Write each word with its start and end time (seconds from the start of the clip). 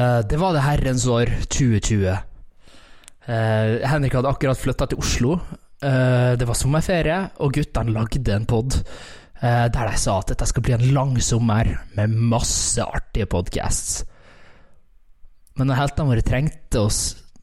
Eh, 0.00 0.20
det 0.24 0.38
var 0.40 0.54
det 0.56 0.64
herrens 0.64 1.06
år 1.10 1.28
2020. 1.52 2.08
Eh, 3.30 3.72
Henrik 3.90 4.16
hadde 4.16 4.30
akkurat 4.32 4.60
flytta 4.60 4.88
til 4.88 5.00
Oslo. 5.02 5.34
Eh, 5.82 6.36
det 6.40 6.48
var 6.48 6.56
sommerferie, 6.56 7.20
og 7.40 7.52
guttene 7.56 7.92
lagde 7.96 8.36
en 8.36 8.48
pod 8.48 8.82
der 9.40 9.72
de 9.72 9.96
sa 9.96 10.18
at 10.20 10.28
dette 10.28 10.44
skal 10.44 10.60
bli 10.60 10.74
en 10.74 10.82
lang 10.92 11.14
sommer 11.24 11.70
med 11.96 12.12
masse 12.12 12.76
artige 12.84 13.24
podcasts. 13.24 14.02
Men 15.56 15.70
når 15.70 15.78
heltene 15.78 16.12
våre 16.12 16.24
trengte 16.26 16.82
oss 16.84 16.98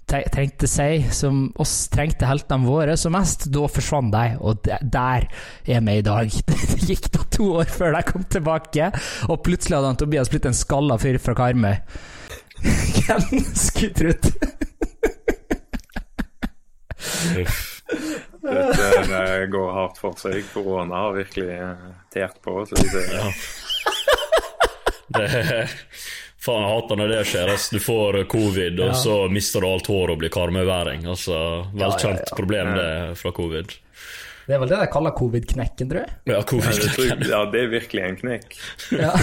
Trengte 0.08 0.70
seg 0.72 1.10
som 1.12 1.50
oss 1.60 1.90
trengte 1.92 2.30
heltene 2.30 2.64
våre 2.64 2.94
som 2.96 3.12
mest, 3.12 3.50
da 3.52 3.66
forsvant 3.68 4.14
de, 4.14 4.38
og 4.40 4.62
der 4.64 5.26
er 5.66 5.82
vi 5.84 5.96
i 5.98 6.06
dag. 6.06 6.32
Det 6.48 6.78
gikk 6.88 7.10
da 7.12 7.26
to 7.28 7.50
år 7.60 7.68
før 7.68 7.98
de 7.98 8.04
kom 8.08 8.24
tilbake, 8.24 8.88
og 9.28 9.42
plutselig 9.44 9.76
hadde 9.76 9.90
han 9.92 10.00
Tobias 10.00 10.32
blitt 10.32 10.48
en 10.48 10.56
skalla 10.56 10.96
fyr 11.02 11.20
fra 11.20 11.36
Karmøy. 11.36 11.82
Hvem 13.08 13.44
skulle 13.56 13.94
trodd? 13.94 14.32
Uff. 17.42 17.64
Dette 18.42 19.02
det 19.08 19.48
går 19.52 19.72
hardt 19.74 19.98
for 20.02 20.18
seg. 20.20 20.44
Korona 20.54 21.04
har 21.08 21.16
virkelig 21.18 21.48
tert 22.14 22.14
tært 22.14 22.42
på. 22.44 22.60
Så 22.70 22.76
det, 22.76 23.06
Ja. 23.14 23.32
Det 25.08 25.28
Faen, 26.48 26.62
jeg 26.64 26.72
hater 26.72 27.00
når 27.00 27.10
det 27.12 27.22
skjer. 27.28 27.50
Altså, 27.52 27.76
Du 27.76 27.84
får 27.84 28.18
covid, 28.32 28.80
og 28.80 28.94
så 28.96 29.16
mister 29.32 29.64
du 29.64 29.68
alt 29.68 29.88
håret 29.92 30.14
og 30.16 30.22
blir 30.22 30.32
karmøyværing. 30.32 31.04
Altså, 31.10 31.36
Velkjent 31.76 32.32
problem 32.38 32.74
det 32.78 32.92
fra 33.20 33.34
covid. 33.36 33.74
Det 34.48 34.56
er 34.56 34.62
vel 34.62 34.70
det 34.72 34.78
de 34.80 34.88
kaller 34.92 35.12
covid-knekken, 35.12 35.90
tror 35.92 36.06
jeg. 36.06 36.12
Ja, 36.30 36.38
ja, 36.38 36.44
covid. 36.48 36.78
det, 36.80 36.92
tror 36.96 37.24
ja, 37.34 37.40
det 37.52 37.64
er 37.66 37.72
virkelig 37.74 38.04
en 38.06 38.20
knekk. 38.22 38.60
Ja. 38.96 39.12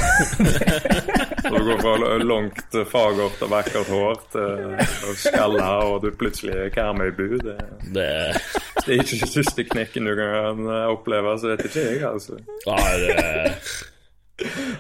Du 1.44 1.58
går 1.60 1.80
fra 1.82 2.16
langt, 2.24 2.76
fagert 2.88 3.42
og 3.44 3.50
vakkert 3.52 3.90
hår 3.92 4.20
til 4.32 4.62
å 5.04 5.16
skalla, 5.20 5.66
og 5.90 5.98
du 6.02 6.08
plutselig 6.16 6.54
er 6.56 6.70
Karmøybu. 6.72 7.36
Det, 7.44 7.56
Det 7.94 8.06
det 8.84 8.94
er 8.94 9.02
ikke 9.04 9.18
den 9.20 9.32
siste 9.32 9.64
knekken 9.68 10.08
du 10.08 10.14
kan 10.18 10.64
oppleve, 10.92 11.36
så 11.40 11.52
vet 11.52 11.66
ikke 11.68 11.84
jeg, 11.84 12.00
altså. 12.08 12.40
Nei, 12.68 12.94
det 13.04 13.93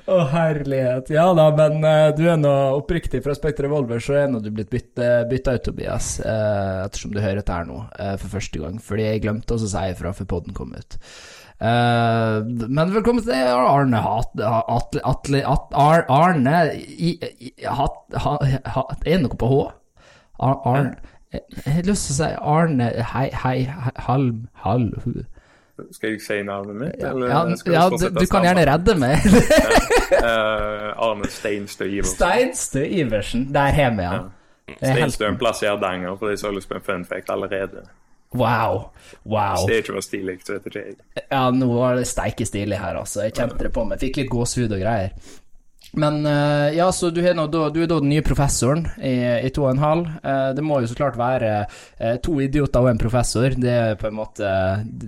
Å, 0.04 0.16
herlighet. 0.28 1.08
Ja 1.14 1.30
da, 1.32 1.46
men 1.56 1.78
uh, 1.80 2.10
du 2.12 2.26
er 2.28 2.36
nå 2.36 2.52
oppriktig 2.76 3.22
fra 3.24 3.32
Spekter 3.36 3.64
Revolver, 3.64 4.02
så 4.04 4.18
er 4.20 4.26
nå 4.28 4.42
du 4.44 4.50
blitt 4.52 4.68
bytta 4.68 5.54
ut, 5.56 5.62
Tobias, 5.64 6.18
uh, 6.20 6.84
ettersom 6.84 7.14
du 7.14 7.22
hører 7.22 7.40
dette 7.40 7.56
her 7.56 7.64
nå 7.68 7.78
uh, 7.86 8.12
for 8.20 8.34
første 8.34 8.60
gang. 8.60 8.76
Fordi 8.84 9.06
jeg 9.06 9.22
glemte 9.24 9.56
å 9.56 9.62
si 9.62 9.86
ifra 9.88 10.12
før 10.12 10.28
podden 10.34 10.56
kom 10.56 10.76
ut. 10.76 10.98
Men 11.64 12.90
velkommen 12.92 13.22
til 13.24 13.46
Arne 13.48 14.00
Hat... 14.02 14.32
Atle... 14.36 15.00
Atle... 15.06 15.40
At, 15.48 15.70
Ar, 15.78 16.02
Arne 16.12 16.56
i, 16.74 17.14
i, 17.38 17.52
hat, 17.62 18.00
ha, 18.20 18.32
hat, 18.74 19.06
Er 19.06 19.14
det 19.14 19.20
noe 19.22 19.38
på 19.38 19.48
H? 19.48 19.60
Ar, 20.42 20.58
Arne 20.66 21.38
Jeg 21.62 21.76
har 21.78 21.86
lyst 21.86 22.10
til 22.10 22.16
å 22.16 22.18
si 22.18 22.30
Arne 22.56 22.90
Hei, 23.14 23.28
hei, 23.46 23.54
hei 23.70 23.94
Halm 24.10 24.42
Hall... 24.66 24.90
Skal 25.90 26.12
jeg 26.12 26.20
si 26.22 26.36
navnet 26.46 26.76
mitt, 26.78 27.02
eller 27.02 27.32
Ja, 27.32 27.40
ja 27.74 27.88
du, 27.90 28.04
du 28.14 28.26
kan 28.30 28.44
gjerne 28.46 28.62
redde 28.68 28.94
meg. 28.94 29.24
uh, 30.22 30.92
Arne 31.02 31.26
Steinstø 31.32 31.88
Iversen. 31.88 32.14
Steinstø 32.14 32.84
Iversen. 32.86 33.48
Der 33.54 33.74
har 33.74 33.90
vi 33.98 34.06
han. 34.06 34.30
Helt- 34.68 34.84
Steinstø 34.84 35.26
en 35.28 35.38
plass 35.40 35.64
i 35.64 35.68
Hardanger, 35.68 36.14
for 36.20 36.30
de 36.30 36.38
så 36.38 36.52
lyst 36.54 36.70
på 36.70 36.78
en 36.78 36.86
fun 36.86 37.04
fact 37.04 37.30
allerede. 37.34 37.82
Wow. 38.34 38.90
Wow. 39.24 39.54
Hvis 39.54 39.66
det 39.70 39.80
ikke 39.82 39.94
var 39.94 40.06
stilig, 40.06 40.36
så 40.46 40.56
vet 40.56 40.70
ikke 40.70 40.84
jeg. 40.84 40.96
Ja, 41.30 41.42
nå 41.54 41.68
var 41.70 41.98
det 41.98 42.06
steike 42.10 42.46
stilig 42.46 42.78
her, 42.82 42.98
altså. 42.98 43.22
Jeg 43.26 43.34
kjente 43.38 43.62
det 43.62 43.70
på 43.74 43.84
meg. 43.86 44.00
Fikk 44.02 44.22
litt 44.22 44.30
gåsehud 44.32 44.74
og 44.74 44.82
greier. 44.82 45.14
Men 46.00 46.24
eh, 46.26 46.74
ja, 46.76 46.88
så 46.92 47.10
du 47.14 47.20
er, 47.22 47.34
nå, 47.38 47.46
du 47.50 47.80
er 47.82 47.88
da 47.90 47.98
den 48.00 48.10
nye 48.10 48.24
professoren 48.26 48.86
i, 48.98 49.14
i 49.46 49.50
to 49.54 49.66
og 49.66 49.74
en 49.74 49.82
halv. 49.82 50.08
Eh, 50.22 50.48
det 50.56 50.64
må 50.66 50.80
jo 50.82 50.90
så 50.90 50.98
klart 50.98 51.18
være 51.20 51.52
eh, 51.64 52.16
to 52.24 52.36
idioter 52.42 52.84
og 52.84 52.92
en 52.92 53.00
professor. 53.00 53.54
Det 53.54 53.74
er 53.74 54.00
på 54.00 54.10
en 54.10 54.18
måte 54.18 54.48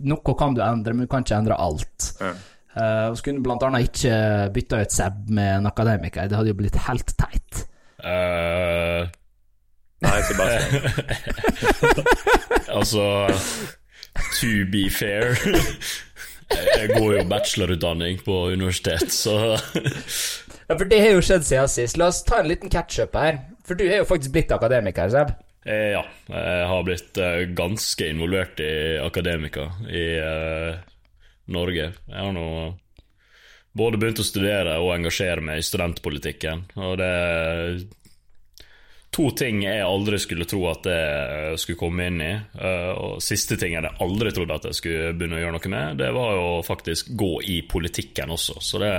Noe 0.07 0.37
kan 0.39 0.55
du 0.57 0.63
endre, 0.65 0.95
men 0.95 1.07
du 1.07 1.11
kan 1.11 1.27
ikke 1.27 1.41
endre 1.41 1.59
alt. 1.59 2.13
Ja. 2.21 2.35
Eh, 2.77 3.05
og 3.11 3.17
så 3.17 3.27
kunne 3.27 3.41
du 3.41 3.47
blant 3.47 3.65
annet 3.67 3.89
ikke 3.89 4.17
bytta 4.55 4.83
ut 4.85 4.95
Seb 4.95 5.31
med 5.33 5.53
en 5.61 5.71
akademiker. 5.71 6.29
Det 6.29 6.39
hadde 6.39 6.53
jo 6.53 6.59
blitt 6.59 6.77
helt 6.87 7.15
teit. 7.17 7.65
Uh, 7.97 9.09
Nei, 10.05 10.19
Sebastian. 10.29 10.93
Altså 12.77 13.03
To 14.37 14.51
be 14.73 14.91
fair 14.93 15.35
Jeg 16.77 16.91
går 16.93 17.13
jo 17.17 17.25
bachelorutdanning 17.31 18.21
på 18.25 18.37
universitet, 18.53 19.13
så 19.13 19.57
Ja, 20.67 20.75
for 20.75 20.85
det 20.91 20.99
har 21.01 21.13
jo 21.15 21.23
skjedd 21.25 21.45
siden 21.47 21.71
sist. 21.71 21.99
La 22.01 22.09
oss 22.11 22.25
ta 22.27 22.41
en 22.41 22.49
liten 22.51 22.73
catch-up 22.73 23.15
her. 23.19 23.39
For 23.67 23.79
du 23.79 23.85
har 23.89 24.03
jo 24.03 24.09
faktisk 24.09 24.35
blitt 24.35 24.55
akademiker, 24.55 25.11
Seb. 25.11 25.35
eh, 25.67 25.93
ja. 25.95 26.03
Jeg 26.31 26.67
har 26.71 26.87
blitt 26.87 27.19
eh, 27.19 27.45
ganske 27.59 28.09
involvert 28.11 28.61
i 28.63 28.73
akademika 29.03 29.69
i 29.91 30.07
eh, 30.23 30.77
Norge. 31.55 31.93
Jeg 32.07 32.19
har 32.19 32.35
nå 32.35 32.49
både 33.77 33.99
begynt 34.01 34.23
å 34.23 34.27
studere 34.27 34.79
og 34.81 34.95
engasjere 34.95 35.43
meg 35.45 35.61
i 35.61 35.67
studentpolitikken, 35.67 36.65
og 36.81 36.97
det 37.03 37.13
er 37.13 37.79
To 39.17 39.31
ting 39.33 39.63
jeg 39.63 39.81
aldri 39.81 40.19
skulle 40.21 40.45
tro 40.45 40.59
at 40.69 40.85
jeg 40.91 41.61
skulle 41.63 41.79
komme 41.81 42.09
inn 42.11 42.19
i, 42.21 42.33
og 43.01 43.23
siste 43.25 43.57
ting 43.57 43.73
jeg 43.73 43.93
aldri 44.05 44.29
trodde 44.35 44.59
at 44.59 44.67
jeg 44.69 44.77
skulle 44.77 45.15
begynne 45.17 45.39
å 45.39 45.41
gjøre 45.41 45.55
noe 45.55 45.71
med, 45.73 46.01
det 46.03 46.11
var 46.13 46.35
jo 46.37 46.51
faktisk 46.67 47.15
gå 47.17 47.31
i 47.49 47.55
politikken 47.71 48.35
også. 48.35 48.59
Så 48.61 48.83
det 48.83 48.91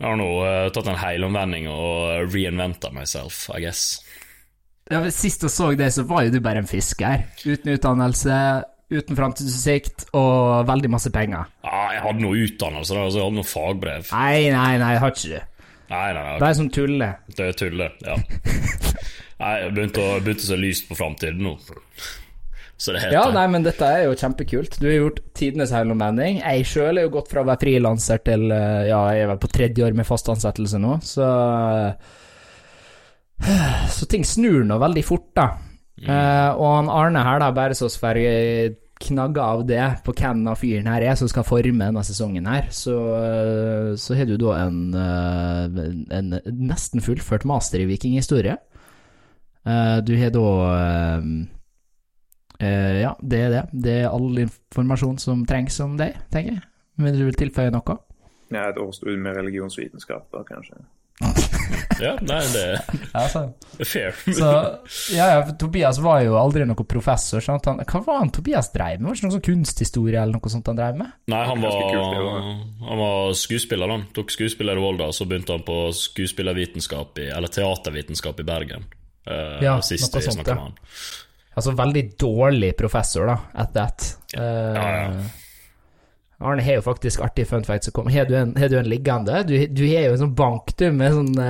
Jeg 0.00 0.08
har 0.08 0.16
nå 0.16 0.26
uh, 0.40 0.70
tatt 0.72 0.88
en 0.88 0.96
helomvending 0.96 1.66
og 1.68 2.30
reinventa 2.32 2.88
myself, 2.94 3.42
I 3.52 3.60
guess. 3.66 3.82
Ja, 4.90 5.02
Sist 5.12 5.44
jeg 5.44 5.52
så 5.52 5.68
deg, 5.76 5.92
så 5.94 6.06
var 6.08 6.24
jo 6.26 6.32
du 6.34 6.40
bare 6.42 6.62
en 6.64 6.68
fisker. 6.70 7.26
Uten 7.44 7.74
utdannelse, 7.76 8.38
uten 8.90 9.18
framtidsutsikt 9.18 10.08
og 10.18 10.64
veldig 10.70 10.90
masse 10.90 11.12
penger. 11.14 11.46
Ja, 11.66 11.82
jeg 11.94 12.02
hadde 12.06 12.24
noe 12.24 12.40
utdannelse, 12.46 12.96
da, 12.96 13.04
altså 13.06 13.20
jeg 13.20 13.28
hadde 13.28 13.38
noe 13.42 13.50
fagbrev. 13.52 14.08
Nei, 14.16 14.48
nei, 14.56 14.72
nei, 14.80 14.90
det 14.96 15.02
har 15.04 15.14
ikke 15.14 15.28
du. 15.36 15.68
Nei, 15.90 16.06
nei, 16.16 16.24
nei, 16.24 16.34
Det 16.40 16.48
er 16.48 16.56
som 16.62 16.72
tuller. 16.72 17.14
det 17.36 17.46
er 17.50 17.60
tulle. 17.60 17.90
Ja. 18.06 18.16
Nei, 19.40 19.54
jeg 19.56 19.70
begynte 19.72 20.02
å, 20.04 20.18
begynte 20.20 20.44
å 20.44 20.48
se 20.50 20.56
lyst 20.60 20.84
på 20.90 20.96
framtiden 20.98 21.40
nå. 21.46 21.54
Så 22.80 22.94
det 22.94 23.02
heter 23.02 23.12
Ja, 23.12 23.26
nei, 23.34 23.44
men 23.52 23.64
dette 23.64 23.84
er 23.84 24.06
jo 24.06 24.16
kjempekult. 24.16 24.78
Du 24.80 24.86
har 24.88 24.96
gjort 24.96 25.20
tidenes 25.36 25.72
helomvending. 25.76 26.40
Jeg 26.40 26.64
sjøl 26.68 26.96
er 26.96 27.04
jo 27.04 27.12
gått 27.18 27.28
fra 27.28 27.42
å 27.42 27.48
være 27.48 27.60
frilanser 27.66 28.22
til 28.24 28.46
eh, 28.56 28.88
Ja, 28.88 29.02
jeg 29.12 29.26
er 29.26 29.32
vel 29.34 29.42
på 29.42 29.50
tredje 29.52 29.84
år 29.84 29.96
med 29.98 30.08
fast 30.08 30.30
ansettelse 30.32 30.80
nå, 30.80 30.96
så 31.04 31.26
eh, 33.44 33.84
Så 33.92 34.08
ting 34.08 34.24
snur 34.24 34.64
nå 34.64 34.80
veldig 34.80 35.04
fort, 35.04 35.28
da. 35.36 35.50
Eh, 36.00 36.50
og 36.54 36.64
han 36.78 36.88
Arne 36.88 37.26
her, 37.26 37.42
da, 37.44 37.50
bare 37.52 37.76
så 37.76 37.90
sverre 37.92 38.32
knagger 39.00 39.44
av 39.44 39.62
det 39.68 39.84
på 40.04 40.12
hvem 40.16 40.42
av 40.48 40.58
fyren 40.60 40.88
her 40.88 41.04
er 41.08 41.16
som 41.16 41.28
skal 41.28 41.44
forme 41.44 41.84
denne 41.86 42.02
sesongen 42.04 42.48
her, 42.48 42.66
så, 42.72 42.96
så 43.96 44.16
har 44.16 44.28
du 44.28 44.34
da 44.40 44.58
en, 44.60 44.92
en 44.92 46.34
nesten 46.44 47.00
fullført 47.04 47.46
master 47.48 47.80
i 47.80 47.88
vikinghistorie. 47.88 48.58
Du 49.64 50.12
har 50.20 50.34
da 50.36 50.44
eh, 52.60 52.70
Eh, 52.70 53.00
ja, 53.00 53.16
det 53.22 53.40
er 53.46 53.50
det. 53.50 53.64
Det 53.72 53.96
er 54.02 54.08
all 54.12 54.38
informasjon 54.44 55.18
som 55.18 55.44
trengs 55.48 55.80
om 55.80 55.96
deg, 56.00 56.16
tenker 56.30 56.58
jeg. 56.58 56.62
Vil 57.00 57.18
du 57.18 57.24
vil 57.30 57.36
tilføye 57.46 57.72
noe? 57.72 57.98
Ja, 58.50 58.68
et 58.68 58.80
årsstudium 58.82 59.22
med 59.24 59.36
religionsvitenskap, 59.38 60.26
da, 60.34 60.42
kanskje. 60.48 60.80
Ja, 62.00 62.14
nei, 62.24 62.40
det 62.54 62.62
Ja, 63.14 63.26
så. 63.28 63.42
er 63.78 63.84
fair. 63.86 64.14
så 64.24 64.48
ja, 65.12 65.26
ja, 65.34 65.42
for 65.44 65.52
Tobias 65.60 65.98
var 66.02 66.22
jo 66.24 66.38
aldri 66.40 66.64
noen 66.66 66.88
professor. 66.88 67.42
Sant? 67.44 67.68
han, 67.68 67.82
hva 67.84 68.00
var 68.06 68.22
han 68.22 68.32
Tobias 68.34 68.70
dreiv 68.72 69.00
med? 69.02 69.10
Var 69.10 69.14
det 69.14 69.20
ikke 69.20 69.28
noe 69.28 69.36
sånn 69.36 69.44
kunsthistorie 69.50 70.22
eller 70.22 70.38
noe 70.38 70.52
sånt 70.52 70.70
han 70.72 70.80
dreiv 70.80 70.96
med? 71.02 71.12
Nei, 71.30 71.42
han 71.46 71.60
var, 71.62 71.76
kult, 71.92 72.78
han 72.88 73.02
var 73.04 73.34
skuespiller. 73.38 73.92
Han 73.92 74.06
tok 74.16 74.32
skuespiller 74.32 74.80
i 74.80 74.84
Volda, 74.84 75.10
så 75.12 75.28
begynte 75.28 75.54
han 75.54 75.66
på 75.66 75.78
skuespillervitenskap 76.00 77.20
i, 77.20 77.28
eller 77.36 77.52
teatervitenskap 77.52 78.40
i 78.40 78.48
Bergen. 78.48 78.88
Uh, 79.28 79.60
Ja, 79.62 79.76
sist 79.84 80.16
noe 80.16 80.24
sånt, 80.24 80.48
ja. 80.48 80.56
Altså 81.58 81.74
veldig 81.76 82.04
dårlig 82.20 82.74
professor, 82.78 83.26
da, 83.26 83.38
at 83.58 83.72
that. 83.74 84.10
Uh, 84.36 84.74
Ja, 84.76 84.88
ja. 85.02 85.28
Arne 86.40 86.62
har 86.64 86.78
jo 86.78 86.84
faktisk 86.86 87.20
artig 87.20 87.44
fun 87.50 87.66
fact 87.66 87.84
som 87.84 87.92
kom. 87.92 88.06
Har 88.08 88.24
du 88.24 88.32
en, 88.38 88.54
har 88.56 88.70
du 88.72 88.78
en 88.78 88.88
liggende? 88.88 89.42
Du, 89.44 89.52
du 89.66 89.82
har 89.90 90.06
jo 90.06 90.14
en 90.14 90.22
sånn 90.22 90.36
bank, 90.38 90.72
du, 90.80 90.86
med 90.96 91.12
sånn 91.18 91.34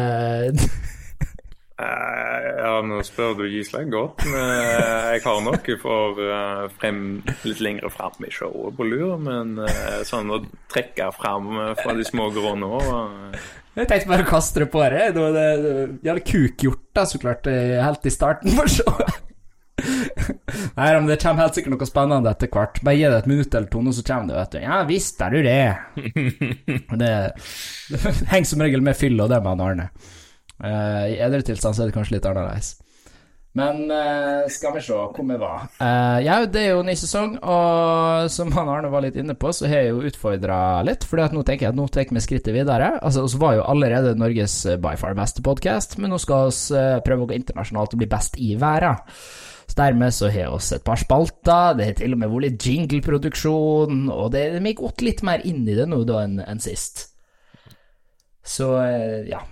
Eh, 1.80 2.48
ja, 2.60 2.72
nå 2.84 2.98
spør 3.06 3.38
du 3.38 3.46
Gisle 3.48 3.86
godt. 3.88 4.26
Men 4.28 4.50
jeg 5.14 5.22
har 5.24 5.38
noe 5.46 5.76
for 5.80 6.18
frem, 6.76 6.98
litt 7.46 7.62
lengre 7.64 7.88
fram 7.94 8.26
i 8.26 8.32
showet 8.34 8.76
på 8.76 8.84
lur. 8.84 9.14
Men 9.22 9.54
sånn 10.04 10.28
å 10.28 10.42
trekke 10.68 11.08
fram 11.16 11.54
fra 11.80 11.96
de 11.96 12.04
små 12.04 12.28
grå 12.34 12.52
nå 12.60 12.74
Jeg 13.78 13.88
tenkte 13.88 14.10
bare 14.10 14.26
å 14.26 14.28
kaste 14.28 14.64
det 14.64 14.68
på 14.74 14.84
deg. 14.84 15.14
Det 15.16 15.24
var 15.24 15.38
det, 15.38 15.48
det 16.02 16.12
hadde 16.12 16.26
kuk 16.34 16.66
gjort, 16.68 16.84
da, 16.98 17.06
så 17.08 17.22
klart, 17.22 17.48
helt 17.48 18.04
i 18.10 18.12
starten 18.12 18.58
for 18.58 18.76
showet. 18.76 19.29
Nei, 20.78 20.88
men 20.96 21.08
det 21.10 21.20
kommer 21.22 21.44
helt 21.44 21.58
sikkert 21.58 21.74
noe 21.74 21.88
spennende 21.88 22.32
etter 22.32 22.50
hvert. 22.52 22.80
Bare 22.86 22.98
gi 22.98 23.06
det 23.06 23.22
et 23.22 23.30
minutt 23.30 23.54
eller 23.54 23.70
to, 23.72 23.82
nå 23.84 23.94
så 23.96 24.04
kommer 24.06 24.30
det, 24.30 24.38
vet 24.40 24.54
du. 24.56 24.60
Ja 24.64 24.82
visst 24.88 25.24
er 25.24 25.34
du 25.34 25.42
det. 25.46 25.60
det, 27.02 27.14
det 27.90 28.14
henger 28.32 28.50
som 28.52 28.64
regel 28.64 28.84
med 28.86 28.98
fyll 28.98 29.20
og 29.20 29.32
det 29.32 29.42
med 29.42 29.54
han 29.54 29.66
Arne. 29.66 29.90
Uh, 30.60 31.08
I 31.08 31.18
edru 31.24 31.42
tilstand 31.44 31.76
så 31.76 31.84
er 31.84 31.90
det 31.90 31.96
kanskje 31.96 32.18
litt 32.18 32.28
annerledes. 32.28 32.74
Men 33.58 33.88
uh, 33.90 34.46
skal 34.46 34.76
vi 34.76 34.82
se 34.84 34.94
hvor 34.94 35.26
vi 35.26 35.36
var. 35.40 35.64
Uh, 35.80 36.18
ja, 36.22 36.36
det 36.46 36.60
er 36.62 36.76
jo 36.76 36.84
ny 36.86 36.94
sesong, 36.98 37.34
og 37.42 38.28
som 38.30 38.52
han 38.54 38.70
Arne 38.70 38.92
var 38.92 39.02
litt 39.02 39.18
inne 39.18 39.34
på, 39.34 39.50
så 39.56 39.66
har 39.66 39.82
jeg 39.82 39.90
jo 39.90 40.04
utfordra 40.06 40.58
litt. 40.86 41.06
For 41.08 41.18
nå 41.18 41.42
tenker 41.42 41.66
jeg 41.66 41.74
at 41.74 41.78
nå 41.78 41.88
tar 41.90 42.06
vi 42.06 42.22
skrittet 42.22 42.54
videre. 42.54 42.92
Altså, 43.02 43.26
Vi 43.26 43.42
var 43.42 43.58
jo 43.58 43.66
allerede 43.66 44.14
Norges 44.18 44.62
by 44.78 44.94
far 45.00 45.18
beste 45.18 45.42
podkast, 45.42 45.98
men 45.98 46.14
nå 46.14 46.20
skal 46.22 46.52
vi 46.52 46.78
uh, 46.78 47.02
prøve 47.06 47.26
å 47.26 47.30
gå 47.32 47.40
internasjonalt 47.40 47.96
og 47.96 48.04
bli 48.04 48.10
best 48.10 48.38
i 48.38 48.54
verden. 48.60 49.02
Så 49.70 49.76
dermed 49.78 50.14
så 50.14 50.26
har 50.34 50.50
vi 50.50 50.74
et 50.74 50.82
par 50.84 50.98
spalter, 50.98 51.76
det 51.78 51.84
har 51.86 52.00
til 52.00 52.16
og 52.16 52.18
med 52.18 52.32
vært 52.32 52.46
litt 52.48 52.66
jingleproduksjon, 52.66 54.02
og 54.10 54.32
det 54.34 54.48
har 54.56 54.72
gått 54.80 55.04
litt 55.06 55.22
mer 55.26 55.44
inn 55.46 55.62
i 55.62 55.76
det 55.78 55.86
nå 55.86 56.02
da 56.08 56.24
enn 56.24 56.40
en 56.42 56.62
sist. 56.62 57.06
Så 58.42 58.74
eh, 58.82 59.30
ja. 59.30 59.44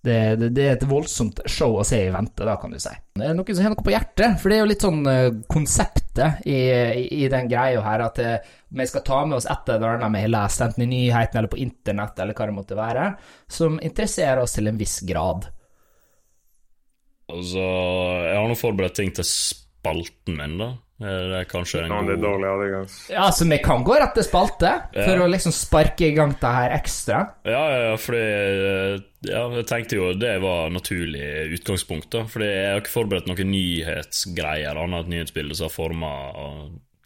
Det, 0.00 0.36
det, 0.40 0.48
det 0.56 0.62
er 0.64 0.78
et 0.78 0.84
voldsomt 0.88 1.42
show 1.44 1.74
å 1.76 1.82
se 1.84 1.98
i 2.06 2.12
vente, 2.12 2.40
da, 2.48 2.54
kan 2.56 2.72
du 2.72 2.78
si. 2.80 2.92
Det 3.20 3.26
er 3.26 3.34
noen 3.36 3.52
som 3.52 3.66
har 3.66 3.74
noe 3.74 3.84
på 3.84 3.92
hjertet, 3.92 4.38
for 4.40 4.48
det 4.48 4.56
er 4.56 4.62
jo 4.62 4.70
litt 4.70 4.84
sånn 4.86 5.02
eh, 5.12 5.26
konseptet 5.44 6.46
i, 6.48 6.56
i 7.20 7.28
den 7.28 7.50
greia 7.52 7.82
her, 7.84 8.06
at 8.06 8.20
eh, 8.24 8.48
vi 8.72 8.86
skal 8.88 9.04
ta 9.04 9.20
med 9.28 9.36
oss 9.36 9.48
et 9.52 9.68
eller 9.74 9.98
annet 10.00 10.16
vi 10.16 10.24
har 10.24 10.32
lest, 10.32 10.64
enten 10.64 10.86
i 10.86 10.90
nyhetene 10.94 11.42
eller 11.42 11.52
på 11.52 11.60
internett 11.60 12.24
eller 12.24 12.38
hva 12.38 12.48
det 12.48 12.56
måtte 12.56 12.80
være, 12.80 13.10
som 13.60 13.76
interesserer 13.76 14.40
oss 14.40 14.56
til 14.56 14.72
en 14.72 14.80
viss 14.80 15.02
grad. 15.04 15.50
Altså, 17.36 17.64
jeg 18.26 18.36
har 18.38 18.48
nå 18.50 18.56
forberedt 18.58 18.94
ting 19.00 19.10
til 19.16 19.26
spalten 19.28 20.36
min, 20.38 20.56
da. 20.60 20.70
Det 21.00 21.08
er 21.38 21.46
kanskje 21.48 21.78
en 21.86 21.92
Ja, 21.94 22.00
god 22.04 22.20
dårlig 22.20 22.44
ja, 22.44 22.56
ja, 22.68 22.80
altså. 22.82 23.38
Så 23.38 23.46
vi 23.48 23.56
kan 23.64 23.80
gå 23.86 23.94
rett 23.96 24.12
til 24.18 24.26
spalte, 24.26 24.72
for 24.92 25.14
Ja. 25.16 25.22
å 25.24 25.30
liksom 25.32 25.54
sparke 25.56 26.10
i 26.10 26.12
gang 26.12 26.34
det 26.36 26.50
her 26.52 26.74
ekstra. 26.76 27.22
Ja, 27.48 27.62
ja, 27.72 27.78
ja, 27.88 27.94
fordi 27.96 28.20
eh, 28.20 28.98
ja, 29.30 29.46
Jeg 29.56 29.66
tenkte 29.70 29.96
jo 29.96 30.10
det 30.12 30.34
var 30.42 30.68
naturlig 30.74 31.54
utgangspunkt, 31.56 32.10
da. 32.12 32.26
Fordi 32.28 32.44
jeg 32.50 32.68
har 32.74 32.82
ikke 32.82 32.92
forberedt 32.98 33.26
noen 33.32 33.48
nyhetsgreier, 33.54 34.76
annet 34.76 35.06
enn 35.08 35.14
nyhetsbildet 35.16 35.56
som 35.56 35.70
har 35.70 35.74
forma 35.78 36.12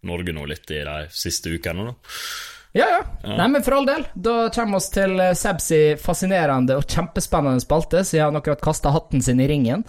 Norge 0.05 0.35
nå 0.37 0.43
litt 0.51 0.69
i 0.75 0.83
de 0.85 0.97
siste 1.15 1.55
ukene, 1.55 1.87
da. 1.93 1.95
Ja, 2.75 2.87
ja. 2.91 3.03
Nei, 3.39 3.47
men 3.53 3.63
for 3.63 3.77
all 3.77 3.87
del. 3.87 4.03
Da 4.19 4.49
kommer 4.55 4.83
vi 4.83 4.95
til 4.97 5.13
eh, 5.23 5.37
Sebs 5.39 5.71
fascinerende 6.03 6.75
og 6.81 6.89
kjempespennende 6.91 7.63
spalte, 7.63 8.03
siden 8.03 8.33
han 8.33 8.41
akkurat 8.41 8.65
kasta 8.65 8.91
hatten 8.95 9.23
sin 9.23 9.43
i 9.43 9.47
ringen. 9.51 9.85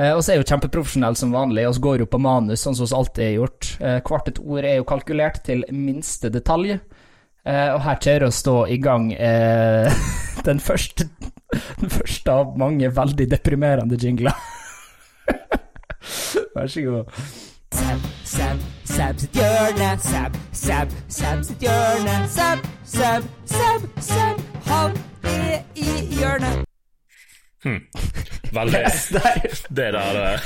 Eh, 0.00 0.14
så 0.16 0.32
er 0.32 0.40
jo 0.40 0.46
kjempeprofesjonell 0.48 1.18
som 1.18 1.34
vanlig, 1.34 1.66
og 1.68 1.76
så 1.76 1.84
går 1.84 2.02
jo 2.04 2.08
på 2.08 2.22
manus, 2.24 2.64
sånn 2.64 2.78
som 2.78 2.88
vi 2.88 2.96
alltid 2.96 3.24
har 3.26 3.36
gjort. 3.36 3.70
Eh, 3.84 3.98
hvert 4.08 4.32
et 4.32 4.40
ord 4.40 4.64
er 4.64 4.78
jo 4.78 4.88
kalkulert 4.88 5.42
til 5.44 5.66
minste 5.76 6.32
detalj. 6.32 6.78
Eh, 7.42 7.68
og 7.74 7.80
her 7.84 8.00
kjører 8.00 8.30
vi 8.30 8.42
da 8.48 8.56
i 8.70 8.80
gang 8.80 9.12
eh, 9.12 10.02
den, 10.48 10.62
første, 10.62 11.08
den 11.82 11.92
første 11.98 12.40
av 12.40 12.56
mange 12.56 12.88
veldig 12.96 13.28
deprimerende 13.36 14.00
jingler. 14.00 14.36
Vær 16.56 16.70
så 16.70 16.88
god. 16.88 17.16
Sab, 17.72 18.00
sab, 18.24 18.56
sab 18.84 19.18
sitt 19.18 19.32
hjørne. 19.32 19.98
Sab, 20.00 20.36
sab, 20.52 20.88
sab 21.08 21.44
sitt 21.44 21.60
hjørne. 21.60 22.16
Sab, 22.28 22.58
sab, 22.84 23.22
sab, 23.46 23.80
sab. 24.00 24.40
Han 24.66 24.98
er 25.24 25.58
i 25.76 25.90
hjørnet. 26.18 26.64
Veldig 28.52 28.82
Yes, 28.86 29.06
der. 29.12 29.40
Det 29.68 29.92
der 29.96 30.34
uh... 30.34 30.40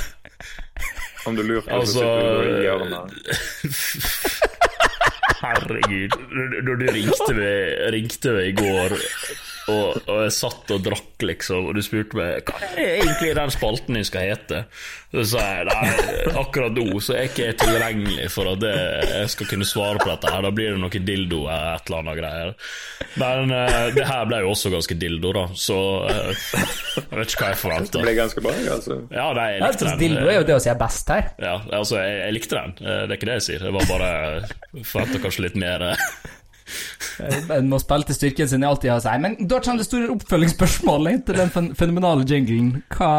Om 1.25 1.35
du 1.35 1.41
lurer 1.41 1.61
på 1.61 1.69
Altså 1.69 1.93
sitter 1.93 2.33
du 2.33 2.57
i 2.57 2.61
hjørnet. 2.61 3.13
Herregud. 5.43 6.09
Når 6.63 6.75
du 6.75 6.85
ringte 6.93 7.33
meg, 7.33 7.57
ringte 7.93 8.31
meg 8.37 8.47
i 8.47 8.55
går, 8.57 8.95
og, 9.67 9.97
og 10.07 10.21
jeg 10.25 10.33
satt 10.37 10.71
og 10.75 10.83
drakk, 10.85 11.25
liksom, 11.27 11.67
og 11.69 11.75
du 11.75 11.81
spurte 11.83 12.17
meg 12.19 12.47
hva 12.47 12.59
er 12.77 13.01
egentlig 13.01 13.33
den 13.35 13.51
spalten 13.53 13.99
jeg 13.99 14.07
skal 14.09 14.27
hete, 14.29 14.61
så 15.11 15.23
sa 15.31 15.43
jeg 15.57 15.67
nei, 15.69 15.89
akkurat 16.39 16.75
nå 16.75 16.99
så 17.03 17.15
er 17.15 17.29
ikke 17.29 17.45
jeg 17.45 17.57
tilgjengelig 17.61 18.27
for 18.33 18.51
at 18.51 18.61
det, 18.61 18.73
jeg 19.07 19.31
skal 19.33 19.49
kunne 19.51 19.67
svare 19.67 20.01
på 20.01 20.09
dette. 20.09 20.31
her 20.33 20.43
Da 20.43 20.51
blir 20.55 20.73
det 20.75 20.81
noe 20.81 21.01
dildo 21.07 21.39
eller 21.45 21.77
et 21.77 21.87
eller 21.87 22.01
annet 22.01 22.19
greier. 22.19 22.51
Men 23.17 23.53
uh, 23.55 23.87
det 23.95 24.07
her 24.07 24.27
ble 24.29 24.41
jo 24.43 24.51
også 24.51 24.71
ganske 24.73 24.97
dildo, 24.99 25.31
da, 25.37 25.45
så 25.57 25.79
uh, 26.07 26.47
jeg 26.97 27.21
vet 27.21 27.35
ikke 27.35 27.47
hva 27.47 27.53
jeg 27.53 27.87
Det 27.95 28.03
ble 28.03 28.15
ganske 28.19 28.43
bra, 28.43 28.55
altså. 28.77 28.99
Ja, 29.15 29.29
nei, 29.37 29.47
jeg 29.55 29.63
likte 29.65 29.89
den. 29.89 30.01
Dildo 30.03 30.25
er 30.27 30.39
jo 30.39 30.47
det 30.51 30.57
å 30.57 30.63
si 30.63 30.71
er 30.73 30.79
best 30.79 31.13
her. 31.15 31.29
Ja, 31.43 31.55
altså, 31.79 31.99
jeg, 32.03 32.17
jeg 32.23 32.37
likte 32.37 32.59
den. 32.59 32.75
Eh, 32.83 33.03
Det 33.07 33.13
er 33.15 33.19
ikke 33.19 33.29
det 33.29 33.37
jeg 33.39 33.47
sier. 33.47 33.67
Jeg 33.67 33.75
var 33.77 33.89
bare 33.89 34.11
forventa 34.87 35.23
kanskje 35.23 35.47
litt 35.47 35.57
mer 35.59 35.87
En 37.57 37.69
må 37.71 37.79
spille 37.81 38.05
til 38.09 38.17
styrken 38.17 38.49
sin, 38.51 38.61
jeg 38.65 38.69
alltid 38.69 38.91
har 38.91 38.99
å 38.99 39.05
si. 39.05 39.13
Men 39.23 39.37
da 39.49 39.59
kommer 39.63 39.81
det 39.81 39.87
store 39.87 40.09
oppfølgingsspørsmålet 40.13 41.23
til 41.27 41.39
den 41.39 41.53
fen- 41.53 41.71
fenomenale 41.79 42.25
jinglen. 42.29 42.73
Hva, 42.93 43.11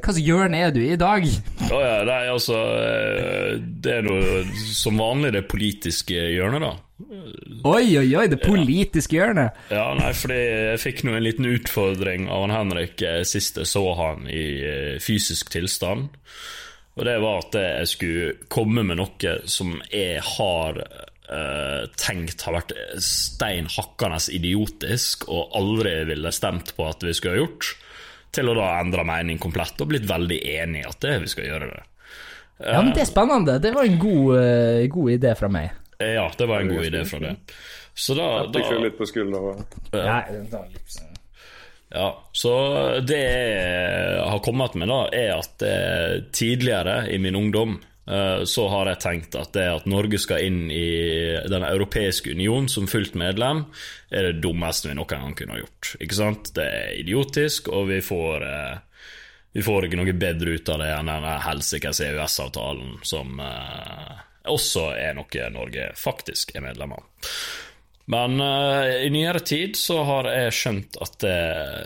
hva 0.00 0.08
slags 0.08 0.22
hjørne 0.24 0.62
er 0.66 0.72
du 0.74 0.80
i 0.82 0.94
i 0.94 0.98
dag? 1.00 1.26
Oh, 1.70 1.80
ja, 1.82 2.00
nei, 2.08 2.22
altså 2.30 2.56
eh, 2.78 3.54
Det 3.84 3.98
er 4.00 4.06
noe 4.06 4.42
som 4.74 4.98
vanlig 5.00 5.32
det 5.36 5.44
politiske 5.50 6.14
hjørnet, 6.34 6.64
da. 6.64 6.72
Oi, 7.66 7.88
oi, 7.98 8.06
oi, 8.16 8.26
det 8.30 8.38
politiske 8.42 9.16
hjørnet. 9.18 9.56
Ja, 9.74 9.88
nei, 9.98 10.12
fordi 10.14 10.36
jeg 10.38 10.82
fikk 10.82 11.02
nå 11.06 11.16
en 11.18 11.24
liten 11.26 11.48
utfordring 11.50 12.28
av 12.30 12.44
han 12.46 12.54
Henrik 12.54 13.02
eh, 13.02 13.22
sist 13.26 13.58
jeg 13.60 13.66
så 13.70 13.82
han 13.98 14.28
i 14.30 14.44
eh, 14.62 14.92
fysisk 15.02 15.50
tilstand. 15.54 16.10
Og 16.94 17.02
det 17.08 17.16
var 17.24 17.40
at 17.42 17.56
jeg 17.58 17.90
skulle 17.90 18.28
komme 18.54 18.84
med 18.86 19.00
noe 19.00 19.32
som 19.50 19.72
jeg 19.90 20.20
har 20.36 20.78
eh, 21.30 21.84
tenkt 22.00 22.44
har 22.46 22.56
vært 22.58 22.74
steinhakkende 23.02 24.20
idiotisk, 24.34 25.28
og 25.32 25.54
aldri 25.56 25.96
ville 26.08 26.32
stemt 26.34 26.74
på 26.76 26.86
at 26.88 27.04
vi 27.04 27.14
skulle 27.16 27.36
ha 27.36 27.42
gjort, 27.44 27.72
til 28.34 28.50
å 28.50 28.56
da 28.58 28.70
endre 28.80 29.04
mening 29.06 29.38
komplett 29.42 29.78
og 29.80 29.92
blitt 29.92 30.08
veldig 30.10 30.40
enig 30.56 30.82
i 30.82 30.88
at 30.88 31.00
det 31.04 31.18
vi 31.22 31.30
skal 31.30 31.48
gjøre 31.52 31.70
det. 31.70 31.82
Ja, 32.64 32.80
men 32.80 32.92
det 32.94 33.02
er 33.04 33.10
spennende. 33.10 33.58
Det 33.62 33.72
var 33.74 33.86
en 33.86 33.98
god, 33.98 34.36
uh, 34.38 34.84
god 34.90 35.10
idé 35.16 35.32
fra 35.38 35.50
meg. 35.50 35.72
Eh, 35.98 36.14
Ja, 36.16 36.28
det 36.38 36.46
var 36.50 36.62
en 36.62 36.70
god 36.70 36.86
idé 36.86 37.02
fra 37.06 37.20
deg. 37.22 37.54
Så 37.94 38.16
da, 38.18 38.28
da 38.50 38.62
litt 38.82 38.96
på 38.98 39.06
skuldra. 39.06 39.54
Nei, 39.94 40.22
liksom. 40.74 41.10
Ja, 41.94 42.08
så 42.34 42.52
det 43.06 43.20
jeg 43.22 44.22
har 44.26 44.40
kommet 44.42 44.74
med, 44.74 44.90
da, 44.90 45.04
er 45.14 45.36
at 45.36 45.62
tidligere 46.34 47.04
i 47.14 47.20
min 47.22 47.38
ungdom 47.38 47.76
så 48.04 48.66
har 48.68 48.90
jeg 48.90 49.00
tenkt 49.00 49.36
at 49.40 49.54
det 49.56 49.62
at 49.64 49.86
Norge 49.88 50.18
skal 50.20 50.42
inn 50.44 50.66
i 50.68 51.38
Den 51.48 51.64
europeiske 51.64 52.34
union 52.36 52.66
som 52.68 52.84
fullt 52.84 53.14
medlem, 53.16 53.62
er 54.12 54.28
det 54.28 54.42
dummeste 54.44 54.90
vi 54.90 54.96
noen 54.98 55.08
gang 55.08 55.32
kunne 55.38 55.56
ha 55.56 55.62
gjort. 55.62 55.94
Ikke 56.04 56.18
sant? 56.18 56.50
Det 56.52 56.66
er 56.68 56.98
idiotisk, 57.00 57.70
og 57.72 57.88
vi 57.88 58.02
får 58.04 58.44
eh, 58.44 58.76
vi 59.54 59.62
får 59.62 59.86
ikke 59.86 59.98
noe 60.00 60.12
bedre 60.18 60.56
ut 60.58 60.68
av 60.74 60.80
det 60.82 60.88
enn 60.90 61.08
denne 61.12 61.34
helsikes 61.44 62.00
EØS-avtalen, 62.02 62.96
som 63.06 63.38
eh, 63.38 64.16
også 64.50 64.88
er 64.98 65.14
noe 65.14 65.50
Norge 65.54 65.92
faktisk 65.94 66.56
er 66.58 66.64
medlem 66.64 66.96
av. 66.96 67.04
Men 68.10 68.40
eh, 68.42 69.04
i 69.06 69.12
nyere 69.14 69.44
tid 69.46 69.78
så 69.78 70.00
har 70.08 70.26
jeg 70.32 70.56
skjønt 70.58 70.98
at 71.06 71.26
eh, 71.28 71.84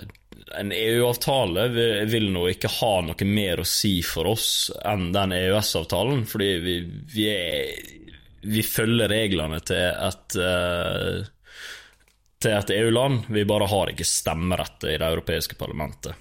en 0.57 0.73
EU-avtale 0.73 1.69
vil, 2.09 2.29
nå 2.33 2.47
ikke 2.53 2.71
ha 2.79 2.93
noe 3.05 3.29
mer 3.29 3.63
å 3.63 3.67
si 3.69 3.99
for 4.07 4.31
oss 4.33 4.71
enn 4.87 5.11
den 5.13 5.35
EØS-avtalen, 5.37 6.25
fordi 6.29 6.51
vi, 6.65 6.77
vi, 7.15 7.27
er, 7.33 7.75
vi 8.49 8.65
følger 8.65 9.13
reglene 9.13 9.61
til 9.67 9.83
et 10.09 10.39
eh, 10.43 11.27
et 12.47 12.71
EU-land. 12.71 13.27
Vi 13.35 13.45
bare 13.45 13.67
har 13.67 13.91
ikke 13.91 14.07
stemmerett 14.07 14.85
i 14.87 14.95
det 14.95 15.07
europeiske 15.07 15.59
parlamentet. 15.59 16.15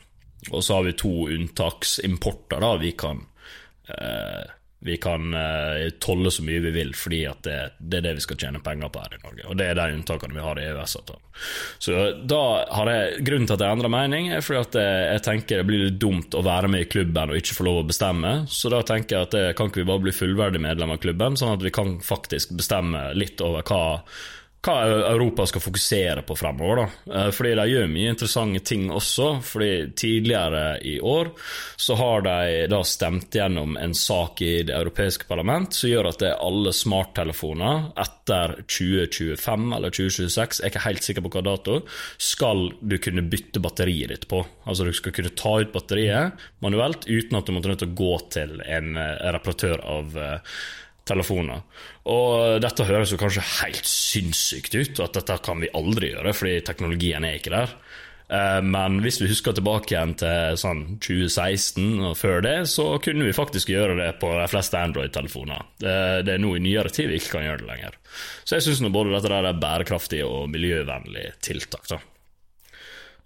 Og 0.50 0.64
så 0.64 0.80
har 0.80 0.88
vi 0.88 0.96
to 0.98 1.28
unntaksimporter, 1.30 2.62
da. 2.62 2.72
Vi 2.82 2.92
kan 2.98 3.22
eh, 3.90 4.57
vi 4.80 4.98
kan 5.02 5.34
uh, 5.34 5.90
tolle 6.00 6.32
så 6.32 6.44
mye 6.46 6.62
vi 6.62 6.72
vil, 6.76 6.92
fordi 6.96 7.24
det, 7.42 7.56
det 7.80 8.00
er 8.00 8.04
det 8.06 8.14
vi 8.20 8.26
skal 8.28 8.38
tjene 8.38 8.62
penger 8.64 8.92
på 8.94 9.02
her 9.02 9.16
i 9.18 9.22
Norge. 9.24 9.48
Og 9.50 9.58
det 9.58 9.72
er 9.72 9.80
de 9.80 9.88
unntakene 9.98 10.38
vi 10.38 10.44
har 10.46 10.62
i 10.62 10.68
EØS-avtalen. 10.70 11.24
Så 11.82 11.96
da 12.30 12.42
har 12.74 12.92
jeg 12.92 13.26
Grunnen 13.26 13.50
til 13.50 13.58
at 13.58 13.66
jeg 13.66 13.78
endrer 13.78 13.94
mening, 13.94 14.30
er 14.34 14.46
fordi 14.46 14.62
at 14.62 14.78
jeg, 14.78 15.02
jeg 15.16 15.26
tenker 15.26 15.62
det 15.62 15.68
blir 15.70 15.84
litt 15.88 16.00
dumt 16.02 16.38
å 16.38 16.46
være 16.46 16.70
med 16.72 16.86
i 16.86 16.90
klubben 16.90 17.34
og 17.34 17.42
ikke 17.42 17.58
få 17.58 17.68
lov 17.68 17.82
å 17.82 17.88
bestemme. 17.90 18.34
Så 18.54 18.72
da 18.74 18.84
tenker 18.86 19.18
jeg 19.18 19.30
at 19.30 19.38
det, 19.38 19.46
kan 19.58 19.72
ikke 19.72 19.82
vi 19.82 19.90
bare 19.90 20.06
bli 20.06 20.16
fullverdig 20.16 20.62
medlem 20.62 20.94
av 20.94 21.02
klubben, 21.02 21.38
sånn 21.40 21.56
at 21.58 21.66
vi 21.66 21.74
kan 21.74 21.98
faktisk 22.06 22.54
bestemme 22.58 23.10
litt 23.18 23.42
over 23.42 23.66
hva 23.66 23.84
hva 24.66 24.76
Europa 25.14 25.46
skal 25.48 25.62
fokusere 25.62 26.22
på 26.28 26.36
fremover. 26.36 26.76
da. 26.76 27.14
Eh, 27.14 27.32
Fordi 27.32 27.54
de 27.56 27.66
gjør 27.72 27.88
mye 27.92 28.10
interessante 28.10 28.60
ting 28.60 28.90
også. 28.92 29.42
fordi 29.42 29.94
Tidligere 29.96 30.80
i 30.82 31.00
år 31.00 31.32
så 31.78 31.96
har 31.96 32.22
de 32.22 32.68
da 32.68 32.82
stemt 32.84 33.32
gjennom 33.32 33.78
en 33.78 33.94
sak 33.94 34.42
i 34.42 34.64
Det 34.64 34.74
europeiske 34.74 35.28
parlament 35.28 35.74
som 35.74 35.90
gjør 35.90 36.10
at 36.10 36.20
det 36.20 36.30
er 36.30 36.42
alle 36.44 36.74
smarttelefoner 36.74 37.92
etter 37.98 38.64
2025 38.68 39.76
eller 39.76 39.90
2026, 39.90 40.60
jeg 40.60 40.66
er 40.66 40.72
ikke 40.72 40.86
helt 40.88 41.04
sikker 41.04 41.22
på 41.22 41.30
hva 41.30 41.44
dato, 41.46 41.82
skal 42.18 42.74
du 42.82 42.98
kunne 42.98 43.22
bytte 43.22 43.62
batteriet 43.64 44.10
ditt 44.10 44.28
på. 44.28 44.46
Altså 44.66 44.84
du 44.84 44.94
skal 44.94 45.14
kunne 45.16 45.36
ta 45.38 45.60
ut 45.62 45.72
batteriet 45.72 46.34
manuelt 46.60 47.08
uten 47.08 47.38
at 47.38 47.46
du 47.46 47.54
måtte 47.54 47.70
nødt 47.70 47.80
til 47.80 47.94
å 47.94 47.98
gå 48.02 48.14
til 48.34 48.60
en 48.66 48.98
eh, 48.98 49.32
reparatør 49.38 49.84
av 49.86 50.18
eh, 50.18 50.60
telefoner. 51.08 51.64
Og 52.12 52.58
dette 52.64 52.88
høres 52.88 53.14
jo 53.14 53.20
kanskje 53.22 53.46
helt 53.62 53.88
sinnssykt 53.88 54.76
ut, 54.78 55.00
at 55.06 55.18
dette 55.22 55.40
kan 55.46 55.64
vi 55.64 55.72
aldri 55.78 56.12
gjøre, 56.14 56.36
fordi 56.36 56.60
teknologien 56.68 57.26
er 57.28 57.40
ikke 57.40 57.56
der. 57.56 57.74
Eh, 58.30 58.62
Men 58.62 59.00
hvis 59.04 59.22
vi 59.22 59.30
husker 59.32 59.56
tilbake 59.56 59.94
igjen 59.94 60.16
til 60.20 60.58
sånn 60.60 60.84
2016 61.04 62.04
og 62.10 62.18
før 62.20 62.44
det, 62.44 62.58
så 62.72 62.90
kunne 63.04 63.28
vi 63.28 63.36
faktisk 63.36 63.72
gjøre 63.72 63.96
det 64.02 64.10
på 64.22 64.34
de 64.36 64.50
fleste 64.52 64.82
Android-telefoner. 64.82 65.64
Det, 65.80 66.36
er 66.36 66.44
nå 66.44 66.56
i 66.58 66.64
nyere 66.64 66.92
tid 66.92 67.12
vi 67.12 67.22
ikke 67.22 67.38
kan 67.38 67.48
gjøre 67.48 67.64
det 67.64 67.72
lenger. 67.72 67.98
Så 68.44 68.58
jeg 68.58 68.68
syns 68.68 68.84
både 68.92 69.16
dette 69.16 69.32
der 69.32 69.48
er 69.48 69.64
bærekraftig 69.64 70.24
og 70.28 70.52
miljøvennlig 70.52 71.32
tiltak. 71.46 71.88
da. 71.88 72.02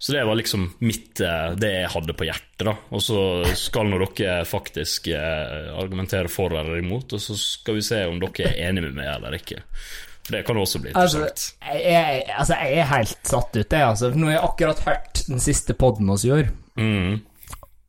Så 0.02 0.12
det 0.12 0.24
var 0.24 0.34
liksom 0.34 0.64
mitt, 0.78 1.20
eh, 1.20 1.52
det 1.54 1.68
jeg 1.70 1.90
hadde 1.94 2.14
på 2.18 2.26
hjertet. 2.26 2.64
da. 2.66 2.72
Og 2.90 3.02
så 3.06 3.18
skal 3.54 3.86
nå 3.86 4.00
dere 4.02 4.40
faktisk 4.50 5.12
eh, 5.14 5.68
argumentere 5.78 6.26
for 6.26 6.50
eller 6.58 6.80
imot, 6.80 7.14
og 7.14 7.22
så 7.22 7.36
skal 7.38 7.78
vi 7.78 7.84
se 7.86 8.00
om 8.10 8.18
dere 8.18 8.48
er 8.50 8.64
enige 8.66 8.88
med 8.88 8.96
meg 8.98 9.12
eller 9.12 9.36
ikke. 9.38 9.60
For 10.26 10.34
det 10.34 10.40
kan 10.48 10.58
også 10.58 10.80
bli 10.82 10.90
Altså, 10.90 11.22
interessant. 11.22 11.54
Altså, 11.62 11.84
jeg, 11.86 12.24
altså, 12.34 12.58
jeg 12.58 12.80
er 12.82 12.90
helt 12.96 13.30
satt 13.30 13.54
ut, 13.60 13.76
jeg. 13.78 13.86
Altså. 13.92 14.10
Nå 14.10 14.26
har 14.26 14.34
jeg 14.34 14.42
akkurat 14.48 14.82
hørt 14.88 15.22
den 15.28 15.44
siste 15.46 15.78
podden 15.78 16.10
vi 16.10 16.32
gjorde. 16.32 16.50
Mm. 16.82 17.22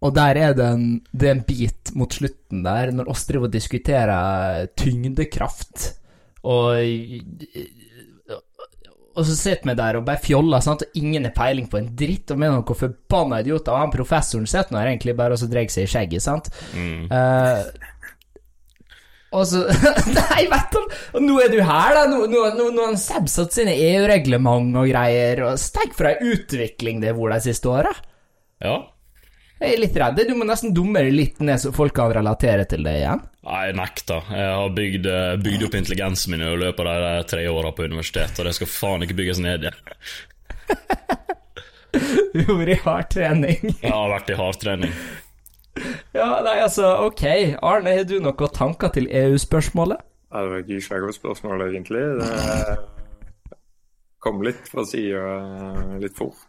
Og 0.05 0.13
der 0.13 0.41
er 0.43 0.53
det 0.53 0.69
en, 0.69 0.87
det 1.17 1.31
er 1.31 1.35
en 1.39 1.45
bit 1.49 1.95
mot 1.97 2.13
slutten 2.13 2.61
der, 2.61 2.93
når 2.93 3.09
oss 3.09 3.25
driver 3.25 3.49
og 3.49 3.57
diskuterer 3.57 4.69
tyngdekraft, 4.77 5.95
og 6.45 6.77
Og 9.13 9.27
så 9.27 9.35
sitter 9.37 9.69
vi 9.69 9.77
der 9.77 9.99
og 9.99 10.05
bare 10.07 10.21
fjoller, 10.23 10.63
sant? 10.65 10.81
og 10.81 10.97
ingen 10.97 11.27
har 11.27 11.35
peiling 11.35 11.67
på 11.69 11.77
en 11.77 11.89
dritt, 11.93 12.31
og 12.33 12.39
vi 12.39 12.47
er 12.47 12.53
noen 12.55 12.79
forbanna 12.79 13.43
idioter, 13.43 13.73
og 13.73 13.83
han 13.83 13.93
professoren 13.93 14.47
sitter 14.49 14.73
nå 14.73 14.81
egentlig 14.81 15.13
bare 15.19 15.37
og 15.37 15.41
så 15.41 15.49
drar 15.51 15.69
seg 15.69 15.85
i 15.85 15.91
skjegget, 15.91 16.25
sant? 16.25 16.49
Mm. 16.73 17.11
Uh, 17.13 17.91
og 19.33 19.45
så 19.49 19.63
Nei, 20.17 20.43
vet 20.49 20.75
du 20.75 20.79
Og 21.17 21.23
nå 21.25 21.37
er 21.41 21.49
du 21.49 21.59
her, 21.65 21.95
da. 21.97 22.03
Nå, 22.09 22.19
nå, 22.29 22.43
nå, 22.53 22.67
nå 22.69 22.83
har 22.83 22.91
han 22.91 22.99
Seb 23.01 23.29
satt 23.31 23.55
sine 23.55 23.73
EU-reglement 23.73 24.77
og 24.77 24.89
greier, 24.91 25.41
og 25.47 25.61
stek 25.61 25.95
for 25.97 26.11
ei 26.11 26.33
utvikling 26.33 27.01
det 27.01 27.11
har 27.11 27.17
vært 27.17 27.41
de 27.41 27.51
siste 27.51 27.71
åra. 27.71 27.93
Ja. 28.63 28.77
Jeg 29.63 29.77
er 29.77 29.79
litt 29.79 29.95
redd. 29.95 30.17
Du 30.27 30.33
må 30.35 30.43
nesten 30.47 30.73
dumme 30.75 30.99
deg 31.05 31.13
litt 31.15 31.37
ned, 31.39 31.55
så 31.61 31.71
folk 31.71 31.95
kan 31.95 32.11
relatere 32.11 32.65
til 32.67 32.83
det 32.83 32.97
igjen. 32.99 33.21
Nei, 33.47 33.61
jeg 33.69 33.77
nekter. 33.79 34.27
Jeg 34.35 34.49
har 34.59 34.73
bygd, 34.75 35.07
eh, 35.07 35.35
bygd 35.39 35.63
opp 35.67 35.77
intelligensen 35.79 36.33
min 36.33 36.43
i 36.43 36.51
løpet 36.59 36.89
av 36.91 37.05
de 37.05 37.23
tre 37.31 37.45
åra 37.47 37.71
på 37.71 37.87
universitetet, 37.87 38.39
og 38.39 38.49
det 38.49 38.55
skal 38.57 38.71
faen 38.73 39.05
ikke 39.07 39.19
bygges 39.21 39.39
ned 39.43 39.67
igjen. 39.67 39.79
Du 42.33 42.39
har 42.47 42.57
vært 42.57 42.73
i 42.73 42.79
hard 42.81 43.09
trening. 43.13 43.59
Jeg 43.69 43.91
har 43.93 44.09
vært 44.09 44.31
i 44.33 44.37
hardtrening. 44.39 44.93
Ja, 46.13 46.41
nei, 46.45 46.57
altså, 46.61 46.89
ok. 47.05 47.23
Arne, 47.61 47.93
har 47.97 48.07
du 48.09 48.15
noen 48.21 48.53
tanker 48.53 48.89
til 48.93 49.07
EU-spørsmålet? 49.09 50.01
Det 50.33 50.81
var 50.89 51.05
godt 51.05 51.19
spørsmål, 51.19 51.67
egentlig. 51.69 52.03
Det 52.19 52.77
kom 54.23 54.41
litt 54.45 54.65
fra 54.71 54.85
sida 54.89 55.97
litt 56.01 56.17
fort. 56.17 56.41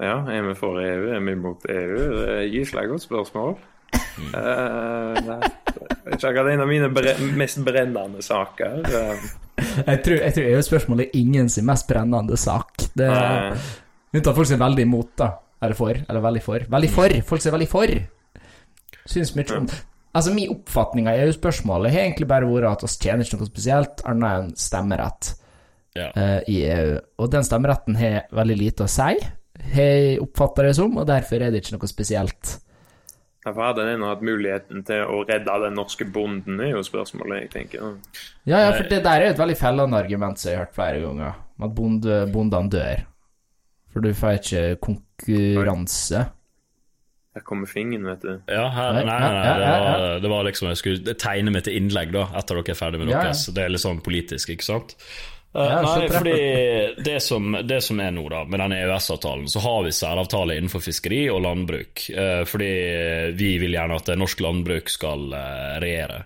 Ja, 0.00 0.14
er 0.32 0.46
vi 0.46 0.54
for 0.56 0.78
EU? 0.80 1.10
Er 1.12 1.20
vi 1.20 1.34
mot 1.36 1.66
EU? 1.68 1.98
Det 2.16 2.28
er 2.38 2.46
gyselig 2.54 2.86
godt 2.88 3.04
spørsmål. 3.04 3.58
Uh, 4.20 5.16
det 5.16 5.34
er 5.34 6.14
ikke 6.14 6.30
akkurat 6.30 6.50
en 6.54 6.62
av 6.64 6.68
mine 6.70 6.88
bre 6.94 7.14
mest 7.38 7.60
brennende 7.66 8.22
saker. 8.24 8.80
Uh, 8.86 9.28
Jeg 9.60 10.00
tror, 10.06 10.16
jeg 10.24 10.32
tror 10.36 10.46
EU-spørsmålet 10.54 11.06
er 11.10 11.18
ingen 11.20 11.50
sin 11.52 11.66
mest 11.68 11.88
brennende 11.90 12.36
sak. 12.40 12.72
Det 12.96 13.06
er 13.10 13.58
Unntatt 14.10 14.34
folk 14.34 14.48
som 14.48 14.56
er 14.56 14.64
veldig 14.64 14.84
imot, 14.88 15.10
da. 15.20 15.28
Eller 15.62 15.76
for. 15.78 15.94
Eller 16.08 16.24
veldig 16.24 16.40
for. 16.42 16.64
Veldig 16.72 16.88
for! 16.90 17.12
Folk 17.28 17.42
som 17.44 17.50
er 17.52 17.56
veldig 17.58 17.68
for. 17.70 17.92
Syns 19.10 19.34
mye 19.36 19.58
om 19.58 19.68
Altså, 20.10 20.32
min 20.34 20.50
oppfatning 20.50 21.06
av 21.06 21.20
EU-spørsmålet 21.22 21.92
har 21.94 22.02
egentlig 22.08 22.26
bare 22.26 22.48
vært 22.50 22.66
at 22.72 22.82
oss 22.88 22.96
tjener 22.98 23.22
ikke 23.22 23.38
noe 23.38 23.46
spesielt 23.46 24.00
annet 24.10 24.32
enn 24.40 24.48
stemmerett 24.58 25.34
Ja. 25.94 26.08
uh, 26.16 26.40
i 26.50 26.56
EU. 26.66 26.96
Og 27.22 27.30
den 27.30 27.46
stemmeretten 27.46 27.94
har 28.00 28.24
veldig 28.34 28.56
lite 28.58 28.88
å 28.88 28.90
si, 28.90 29.12
jeg 29.74 30.18
oppfatta 30.22 30.66
det 30.66 30.74
som, 30.78 30.96
og 30.98 31.06
derfor 31.08 31.42
er 31.42 31.52
det 31.52 31.62
ikke 31.62 31.76
noe 31.76 31.90
spesielt. 31.90 32.56
Derfor 33.40 33.70
hadde 33.70 33.86
en 33.88 34.02
hatt 34.04 34.24
muligheten 34.24 34.82
til 34.84 35.06
å 35.08 35.22
redde 35.24 35.54
den 35.62 35.78
norske 35.78 36.04
bonden, 36.04 36.58
er 36.60 36.74
jo 36.74 36.82
spørsmålet, 36.84 37.46
jeg 37.46 37.52
tenker. 37.54 37.94
Ja, 38.44 38.66
ja, 38.66 38.74
for 38.74 38.84
det 38.90 38.98
der 39.06 39.24
er 39.24 39.32
et 39.32 39.40
veldig 39.40 39.56
fellende 39.56 39.96
argument 39.96 40.40
som 40.40 40.50
jeg 40.50 40.58
har 40.58 40.66
hørt 40.66 40.76
flere 40.76 41.00
ganger, 41.06 41.38
at 41.64 41.72
bonde, 41.78 42.18
bondene 42.34 42.72
dør. 42.74 43.06
For 43.90 44.04
du 44.04 44.12
får 44.14 44.36
ikke 44.42 44.66
konkurranse. 44.84 46.26
Her 47.30 47.44
kommer 47.46 47.70
fingeren, 47.70 48.06
vet 48.10 48.22
du. 48.26 48.30
Ja, 48.50 48.66
her, 48.74 48.92
Nei, 48.98 49.04
nei, 49.06 49.18
nei, 49.22 49.32
nei 49.32 49.56
det, 49.56 49.66
var, 49.70 50.06
det 50.20 50.30
var 50.32 50.46
liksom 50.48 50.66
Jeg 50.66 50.78
skulle 50.80 51.12
tegne 51.14 51.52
meg 51.54 51.62
til 51.62 51.76
innlegg 51.78 52.10
da 52.16 52.24
etter 52.40 52.58
dere 52.58 52.74
er 52.74 52.78
ferdig 52.78 53.00
med 53.00 53.12
Ja, 53.12 53.20
ja. 53.28 53.34
Det 53.54 53.62
er 53.62 53.70
litt 53.70 53.84
sånn 53.84 54.00
politisk, 54.02 54.50
ikke 54.50 54.66
sant? 54.66 54.96
Eh, 55.54 55.62
Ja, 55.62 55.82
nei, 55.82 56.08
fordi 56.08 56.94
det 57.04 57.20
som, 57.20 57.56
det 57.64 57.80
som 57.82 58.00
er 58.00 58.12
nå, 58.14 58.22
da, 58.30 58.44
med 58.46 58.60
denne 58.62 58.78
EØS-avtalen, 58.84 59.48
så 59.50 59.62
har 59.64 59.82
vi 59.82 59.92
særavtale 59.92 60.56
innenfor 60.56 60.82
fiskeri 60.84 61.24
og 61.30 61.42
landbruk. 61.42 62.04
Eh, 62.10 62.42
fordi 62.46 62.72
vi 63.34 63.52
vil 63.58 63.74
gjerne 63.74 63.98
at 63.98 64.12
norsk 64.18 64.44
landbruk 64.46 64.90
skal 64.92 65.32
eh, 65.34 65.76
regjere. 65.82 66.24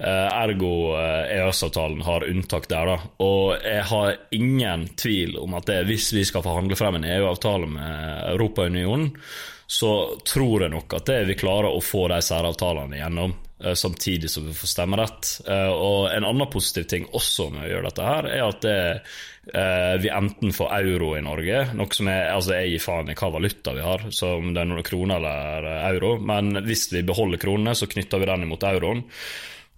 Ergo 0.00 0.96
EØS-avtalen 0.96 1.98
har 2.06 2.24
unntak 2.24 2.70
der, 2.70 2.88
da. 2.88 3.10
Og 3.20 3.58
jeg 3.60 3.82
har 3.90 4.14
ingen 4.32 4.86
tvil 4.96 5.34
om 5.42 5.58
at 5.58 5.66
det, 5.68 5.82
hvis 5.90 6.06
vi 6.16 6.22
skal 6.24 6.46
forhandle 6.46 6.78
frem 6.78 6.96
en 6.96 7.04
EU-avtale 7.04 7.68
med 7.68 8.30
Europaunionen, 8.30 9.10
så 9.70 10.16
tror 10.24 10.64
jeg 10.64 10.72
nok 10.72 10.96
at 10.96 11.10
det 11.10 11.18
vi 11.28 11.36
klarer 11.42 11.68
å 11.68 11.82
få 11.84 12.06
de 12.10 12.22
særavtalene 12.24 12.96
igjennom, 12.96 13.36
samtidig 13.74 14.30
som 14.30 14.46
vi 14.46 14.54
får 14.56 14.70
stemmerett. 14.72 15.32
Eh, 15.48 15.68
Og 15.70 16.10
en 16.10 16.24
annen 16.24 16.50
positiv 16.50 16.86
ting 16.88 17.06
også 17.12 17.50
med 17.52 17.66
å 17.66 17.70
gjøre 17.70 17.90
dette 17.90 18.06
her, 18.06 18.28
er 18.30 18.44
at 18.46 18.60
det, 18.64 19.02
eh, 19.54 19.96
vi 20.00 20.08
enten 20.08 20.52
får 20.56 20.72
euro 20.80 21.14
i 21.16 21.22
Norge, 21.22 21.74
noe 21.74 21.94
som 21.94 22.08
er 22.08 22.30
Altså, 22.32 22.54
jeg 22.56 22.72
gir 22.72 22.84
faen 22.84 23.10
i 23.10 23.14
hva 23.14 23.30
valuta 23.32 23.74
vi 23.76 23.80
har, 23.84 24.06
så 24.10 24.36
om 24.38 24.52
det 24.54 24.60
er 24.62 24.70
noen 24.70 24.86
kroner 24.86 25.16
eller 25.16 25.70
eh, 25.70 25.88
euro, 25.94 26.18
men 26.18 26.64
hvis 26.64 26.92
vi 26.92 27.02
beholder 27.02 27.38
kronene, 27.38 27.74
så 27.74 27.86
knytter 27.90 28.18
vi 28.18 28.26
den 28.26 28.42
imot 28.48 28.62
euroen. 28.62 29.04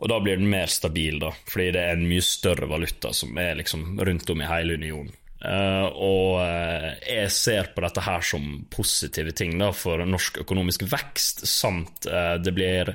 Og 0.03 0.09
da 0.11 0.19
blir 0.19 0.37
den 0.37 0.51
mer 0.51 0.67
stabil, 0.67 1.21
da, 1.23 1.31
fordi 1.47 1.71
det 1.77 1.83
er 1.83 1.93
en 1.95 2.09
mye 2.09 2.23
større 2.27 2.67
valuta 2.67 3.13
som 3.15 3.37
er 3.39 3.55
liksom 3.61 4.01
rundt 4.03 4.31
om 4.31 4.41
i 4.43 4.49
hele 4.51 4.75
unionen. 4.75 5.13
Eh, 5.43 5.87
og 5.99 6.39
uh, 6.39 6.89
jeg 7.03 7.31
ser 7.35 7.73
på 7.75 7.83
dette 7.83 8.05
her 8.05 8.23
som 8.23 8.45
positive 8.71 9.33
ting 9.35 9.57
da, 9.59 9.73
for 9.75 10.05
norsk 10.07 10.39
økonomisk 10.45 10.85
vekst, 10.87 11.43
samt 11.51 12.07
uh, 12.07 12.37
det 12.39 12.55
blir 12.55 12.93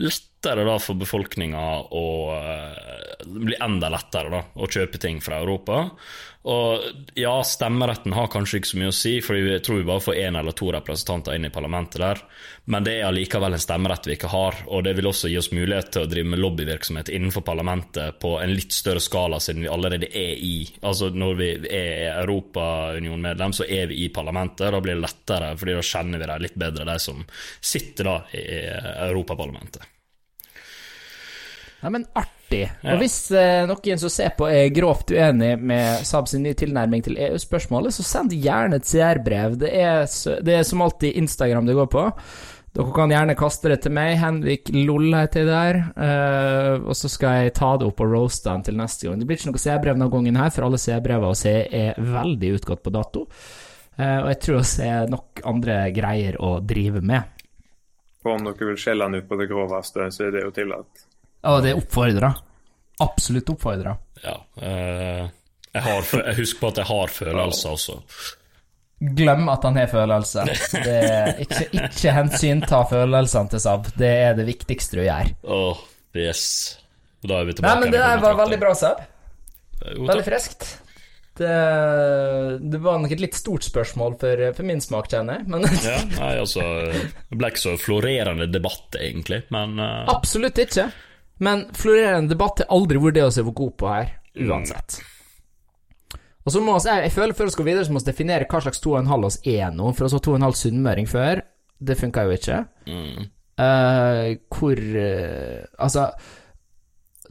lettere 0.00 0.64
da, 0.64 0.78
for 0.80 0.96
befolkninga 0.96 1.64
å 1.92 2.04
Det 3.20 3.42
blir 3.44 3.60
enda 3.60 3.90
lettere 3.92 4.32
da, 4.32 4.40
å 4.56 4.68
kjøpe 4.70 5.00
ting 5.02 5.20
fra 5.20 5.42
Europa. 5.44 5.82
Og 6.48 6.80
ja, 7.20 7.34
stemmeretten 7.44 8.14
har 8.16 8.30
kanskje 8.32 8.60
ikke 8.60 8.68
så 8.70 8.78
mye 8.80 8.88
å 8.88 8.96
si, 8.96 9.10
for 9.20 9.36
jeg 9.36 9.60
tror 9.64 9.82
vi 9.82 9.88
bare 9.90 10.00
får 10.00 10.20
én 10.22 10.38
eller 10.40 10.54
to 10.56 10.70
representanter 10.72 11.36
inn 11.36 11.44
i 11.44 11.52
parlamentet 11.52 12.00
der, 12.00 12.22
men 12.72 12.86
det 12.86 12.94
er 12.96 13.08
allikevel 13.10 13.58
en 13.58 13.60
stemmerett 13.60 14.08
vi 14.08 14.14
ikke 14.16 14.30
har, 14.32 14.56
og 14.72 14.86
det 14.86 14.94
vil 14.96 15.10
også 15.10 15.28
gi 15.28 15.36
oss 15.36 15.50
mulighet 15.52 15.90
til 15.92 16.06
å 16.06 16.08
drive 16.08 16.32
med 16.32 16.40
lobbyvirksomhet 16.40 17.12
innenfor 17.12 17.44
parlamentet 17.44 18.16
på 18.24 18.32
en 18.40 18.54
litt 18.56 18.72
større 18.72 19.04
skala, 19.04 19.36
siden 19.36 19.66
vi 19.66 19.72
allerede 19.72 20.08
er 20.08 20.32
i 20.40 20.54
Altså 20.80 21.10
når 21.12 21.36
vi 21.36 21.50
er 21.76 22.22
Europaunion-medlem, 22.22 23.52
så 23.52 23.68
er 23.68 23.90
vi 23.92 24.06
i 24.06 24.08
parlamentet, 24.14 24.72
da 24.72 24.80
blir 24.80 24.96
det 24.96 25.04
lettere, 25.04 25.52
fordi 25.60 25.76
da 25.76 25.86
kjenner 25.92 26.24
vi 26.24 26.32
dem 26.32 26.44
litt 26.46 26.58
bedre, 26.64 26.88
de 26.88 26.98
som 27.04 27.22
sitter 27.60 28.08
da 28.08 28.18
i 28.32 28.44
Europaparlamentet. 29.10 29.84
Nei, 31.84 31.96
men 31.98 32.08
artig. 32.14 32.39
Ja. 32.58 32.94
Og 32.94 33.02
hvis 33.02 33.16
eh, 33.36 33.64
noen 33.68 34.00
som 34.02 34.12
ser 34.12 34.34
på 34.38 34.48
er 34.50 34.72
grovt 34.74 35.12
uenig 35.14 35.54
med 35.58 36.06
Saab 36.08 36.28
sin 36.30 36.44
nye 36.46 36.58
tilnærming 36.58 37.04
til 37.06 37.18
EU-spørsmålet, 37.30 37.94
så 37.94 38.06
send 38.06 38.34
gjerne 38.34 38.80
et 38.80 38.88
CR-brev. 38.88 39.58
Det, 39.60 39.72
det 40.46 40.56
er 40.56 40.64
som 40.66 40.82
alltid 40.84 41.18
Instagram 41.20 41.68
det 41.68 41.78
går 41.78 41.92
på. 41.92 42.08
Dere 42.70 42.92
kan 42.94 43.10
gjerne 43.10 43.34
kaste 43.34 43.72
det 43.72 43.80
til 43.82 43.94
meg. 43.96 44.12
Henrik 44.20 44.68
Loll 44.74 45.08
heter 45.16 45.42
jeg 45.42 45.48
der. 45.50 45.80
eh, 46.06 46.76
og 46.84 46.94
så 46.94 47.10
skal 47.10 47.40
jeg 47.40 47.56
ta 47.58 47.72
det 47.80 47.88
opp 47.88 48.02
og 48.04 48.12
roaste 48.12 48.46
den 48.46 48.62
til 48.68 48.78
neste 48.78 49.08
gang. 49.08 49.18
Det 49.18 49.26
blir 49.26 49.40
ikke 49.40 49.50
noe 49.50 49.62
CR-brev 49.62 49.98
denne 49.98 50.10
gangen 50.12 50.38
her, 50.38 50.54
for 50.54 50.68
alle 50.68 50.78
CR-brevene 50.78 51.34
å 51.34 51.38
se 51.38 51.56
er 51.66 51.98
veldig 51.98 52.54
utgått 52.60 52.84
på 52.86 52.94
dato. 52.94 53.26
Eh, 53.98 54.18
og 54.22 54.30
jeg 54.30 54.40
tror 54.46 54.62
vi 54.62 54.88
er 54.88 55.10
nok 55.10 55.42
andre 55.50 55.82
greier 55.96 56.38
å 56.38 56.56
drive 56.62 57.02
med. 57.02 57.36
Og 58.22 58.34
om 58.36 58.46
dere 58.46 58.70
vil 58.70 58.78
skjelle 58.78 59.08
den 59.08 59.24
ut 59.24 59.28
på 59.28 59.38
det 59.40 59.48
groveste, 59.50 60.06
så 60.14 60.28
er 60.28 60.36
det 60.36 60.44
jo 60.44 60.54
tillatt. 60.54 61.06
Og 61.48 61.62
det 61.64 61.74
oppfordra. 61.78 62.34
Absolutt 63.00 63.48
oppfordra. 63.54 63.94
Ja. 64.24 64.36
eh, 64.60 65.24
jeg, 65.72 65.82
har, 65.86 66.04
jeg 66.26 66.36
husker 66.42 66.60
på 66.60 66.72
at 66.74 66.82
jeg 66.82 66.88
har 66.90 67.14
følelser 67.14 67.76
også. 67.76 67.96
Glem 69.16 69.48
at 69.48 69.64
han 69.64 69.78
har 69.80 69.88
følelser. 69.88 70.50
Det 70.74 70.98
er 70.98 71.38
ikke, 71.40 71.64
ikke 71.86 72.12
hensynta 72.12 72.82
følelsene 72.90 73.54
til 73.54 73.62
Saab. 73.64 73.88
Det 73.96 74.10
er 74.26 74.36
det 74.36 74.44
viktigste 74.50 74.98
du 75.00 75.06
gjør. 75.06 75.32
Åh, 75.56 75.80
yes. 76.20 76.44
Da 77.24 77.40
er 77.40 77.48
vi 77.48 77.56
Nei, 77.64 77.74
men 77.80 77.94
det 77.94 78.02
der 78.02 78.20
var 78.20 78.36
veldig 78.42 78.60
bra, 78.60 78.74
Saab. 78.76 79.00
Veldig 79.80 80.24
friskt. 80.26 80.68
Det, 81.40 81.52
det 82.60 82.78
var 82.84 82.98
nok 83.00 83.12
et 83.14 83.22
litt 83.22 83.36
stort 83.38 83.64
spørsmål 83.64 84.18
for, 84.20 84.42
for 84.56 84.68
min 84.68 84.82
smak, 84.84 85.08
kjenner 85.08 85.38
jeg. 85.40 85.48
Men 85.48 85.64
Ja, 85.86 85.96
nei, 86.18 86.32
altså 86.42 86.64
Det 86.92 87.38
ble 87.40 87.48
ikke 87.54 87.62
så 87.62 87.76
florerende 87.80 88.50
debatt, 88.52 88.98
egentlig, 89.00 89.46
men 89.54 89.80
uh, 89.80 90.04
absolutt 90.12 90.60
ikke. 90.60 90.90
Men 91.44 91.64
florerende 91.76 92.34
debatt 92.34 92.62
er 92.62 92.70
aldri 92.74 93.00
hvor 93.00 93.14
det 93.16 93.24
å 93.24 93.32
se 93.32 93.44
hvor 93.46 93.56
god 93.56 93.72
på 93.80 93.88
her, 93.90 94.12
uansett. 94.46 95.00
Og 96.40 96.54
så 96.54 96.60
må 96.64 96.74
vi, 96.76 96.88
jeg, 96.88 97.04
jeg 97.04 97.12
føler 97.14 97.36
Før 97.36 97.48
vi 97.48 97.54
skal 97.54 97.66
videre, 97.68 97.84
så 97.86 97.94
må 97.94 98.00
vi 98.00 98.08
definere 98.08 98.48
hva 98.50 98.60
slags 98.64 98.82
2,5 98.84 99.26
oss 99.28 99.40
er 99.48 99.74
nå. 99.76 99.92
For 99.96 100.06
oss 100.06 100.16
var 100.16 100.24
2,5 100.26 100.58
sunnmøring 100.62 101.08
før. 101.10 101.42
Det 101.80 101.96
funka 102.00 102.26
jo 102.26 102.36
ikke. 102.36 102.60
Mm. 102.88 103.26
Uh, 103.60 104.28
hvor 104.56 104.78
uh, 104.80 105.66
Altså, 105.84 106.06